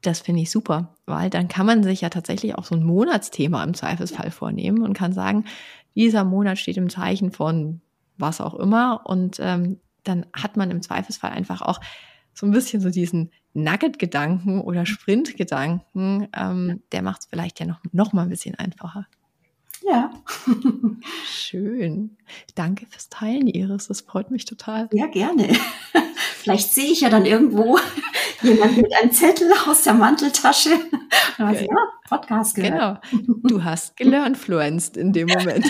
Das 0.00 0.20
finde 0.20 0.42
ich 0.42 0.50
super, 0.50 0.94
weil 1.06 1.30
dann 1.30 1.48
kann 1.48 1.66
man 1.66 1.82
sich 1.82 2.02
ja 2.02 2.10
tatsächlich 2.10 2.54
auch 2.56 2.64
so 2.64 2.74
ein 2.74 2.84
Monatsthema 2.84 3.64
im 3.64 3.74
Zweifelsfall 3.74 4.30
vornehmen 4.30 4.82
und 4.82 4.92
kann 4.94 5.12
sagen, 5.12 5.44
dieser 5.94 6.24
Monat 6.24 6.58
steht 6.58 6.76
im 6.76 6.90
Zeichen 6.90 7.32
von 7.32 7.80
was 8.16 8.40
auch 8.40 8.54
immer 8.54 9.00
und 9.04 9.38
ähm, 9.40 9.80
dann 10.04 10.26
hat 10.32 10.56
man 10.56 10.70
im 10.70 10.82
Zweifelsfall 10.82 11.32
einfach 11.32 11.62
auch 11.62 11.80
so 12.32 12.46
ein 12.46 12.52
bisschen 12.52 12.80
so 12.80 12.90
diesen 12.90 13.30
Nugget-Gedanken 13.54 14.60
oder 14.60 14.80
mhm. 14.80 14.86
Sprint-Gedanken, 14.86 16.28
ähm, 16.36 16.82
der 16.92 17.02
macht 17.02 17.22
es 17.22 17.26
vielleicht 17.26 17.60
ja 17.60 17.66
noch, 17.66 17.80
noch 17.92 18.12
mal 18.12 18.22
ein 18.22 18.28
bisschen 18.28 18.56
einfacher. 18.56 19.06
Ja. 19.86 20.10
Schön. 21.26 22.16
Danke 22.54 22.86
fürs 22.86 23.08
Teilen, 23.08 23.46
Iris. 23.46 23.88
Das 23.88 24.00
freut 24.00 24.30
mich 24.30 24.44
total. 24.44 24.88
Ja, 24.92 25.06
gerne. 25.06 25.48
Vielleicht 26.16 26.72
sehe 26.72 26.92
ich 26.92 27.00
ja 27.00 27.08
dann 27.08 27.24
irgendwo 27.24 27.78
jemand 28.42 28.76
mit 28.76 28.92
einem 29.00 29.12
Zettel 29.12 29.50
aus 29.66 29.82
der 29.82 29.94
Manteltasche. 29.94 30.74
Und 31.38 31.48
okay. 31.48 31.68
ja, 31.70 31.76
Podcast 32.08 32.54
gehört. 32.54 33.02
Genau. 33.10 33.38
Du 33.42 33.64
hast 33.64 33.96
gelernfluenced 33.96 34.98
in 34.98 35.12
dem 35.12 35.28
Moment. 35.28 35.64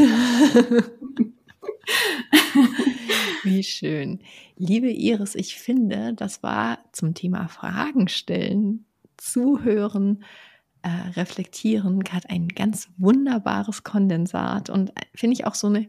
Wie 3.44 3.62
schön. 3.62 4.20
Liebe 4.56 4.90
Iris, 4.90 5.34
ich 5.34 5.56
finde, 5.56 6.14
das 6.14 6.42
war 6.42 6.78
zum 6.92 7.14
Thema 7.14 7.48
Fragen 7.48 8.08
stellen, 8.08 8.86
zuhören, 9.16 10.24
äh, 10.82 10.88
reflektieren, 11.16 12.04
gerade 12.04 12.28
ein 12.30 12.48
ganz 12.48 12.88
wunderbares 12.98 13.84
Kondensat 13.84 14.70
und 14.70 14.90
äh, 14.90 15.02
finde 15.14 15.34
ich 15.34 15.46
auch 15.46 15.54
so 15.54 15.68
eine 15.68 15.88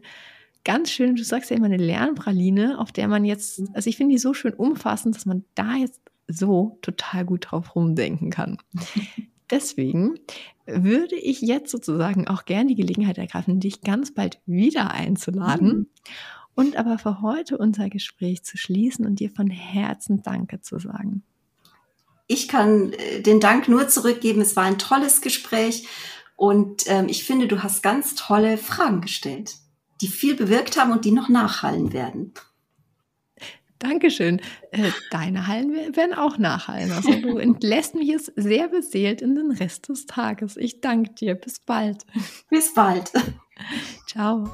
ganz 0.64 0.90
schön, 0.90 1.14
du 1.14 1.22
sagst 1.22 1.50
ja 1.50 1.56
immer 1.56 1.66
eine 1.66 1.76
Lernpraline, 1.76 2.78
auf 2.80 2.90
der 2.92 3.06
man 3.06 3.24
jetzt, 3.24 3.62
also 3.72 3.88
ich 3.88 3.96
finde 3.96 4.14
die 4.14 4.18
so 4.18 4.34
schön 4.34 4.52
umfassend, 4.52 5.14
dass 5.14 5.24
man 5.24 5.44
da 5.54 5.76
jetzt 5.76 6.00
so 6.26 6.78
total 6.82 7.24
gut 7.24 7.46
drauf 7.50 7.76
rumdenken 7.76 8.30
kann. 8.30 8.58
Deswegen 9.50 10.18
würde 10.66 11.16
ich 11.16 11.40
jetzt 11.40 11.70
sozusagen 11.70 12.28
auch 12.28 12.44
gerne 12.44 12.68
die 12.68 12.74
Gelegenheit 12.74 13.18
ergreifen, 13.18 13.60
dich 13.60 13.82
ganz 13.82 14.12
bald 14.12 14.40
wieder 14.46 14.90
einzuladen. 14.90 15.68
Mhm 15.68 15.86
und 16.56 16.76
aber 16.76 16.98
für 16.98 17.20
heute 17.20 17.58
unser 17.58 17.88
Gespräch 17.88 18.42
zu 18.42 18.56
schließen 18.56 19.06
und 19.06 19.20
dir 19.20 19.30
von 19.30 19.48
Herzen 19.48 20.22
Danke 20.22 20.60
zu 20.62 20.78
sagen. 20.80 21.22
Ich 22.26 22.48
kann 22.48 22.92
äh, 22.94 23.20
den 23.20 23.38
Dank 23.38 23.68
nur 23.68 23.88
zurückgeben. 23.88 24.40
Es 24.40 24.56
war 24.56 24.64
ein 24.64 24.78
tolles 24.78 25.20
Gespräch 25.20 25.86
und 26.34 26.84
ähm, 26.86 27.08
ich 27.08 27.24
finde, 27.24 27.46
du 27.46 27.62
hast 27.62 27.82
ganz 27.82 28.14
tolle 28.16 28.58
Fragen 28.58 29.02
gestellt, 29.02 29.56
die 30.00 30.08
viel 30.08 30.34
bewirkt 30.34 30.80
haben 30.80 30.92
und 30.92 31.04
die 31.04 31.12
noch 31.12 31.28
nachhallen 31.28 31.92
werden. 31.92 32.32
Dankeschön. 33.78 34.40
Äh, 34.70 34.90
deine 35.10 35.46
Hallen 35.46 35.72
werden 35.96 36.14
auch 36.14 36.38
nachhallen. 36.38 36.92
Also 36.92 37.12
du 37.14 37.36
entlässt 37.38 37.94
mich 37.94 38.08
jetzt 38.08 38.32
sehr 38.36 38.68
beseelt 38.68 39.22
in 39.22 39.34
den 39.34 39.50
Rest 39.50 39.88
des 39.88 40.06
Tages. 40.06 40.56
Ich 40.56 40.80
danke 40.80 41.12
dir. 41.14 41.34
Bis 41.34 41.58
bald. 41.60 42.04
Bis 42.50 42.72
bald. 42.74 43.12
Ciao. 44.06 44.48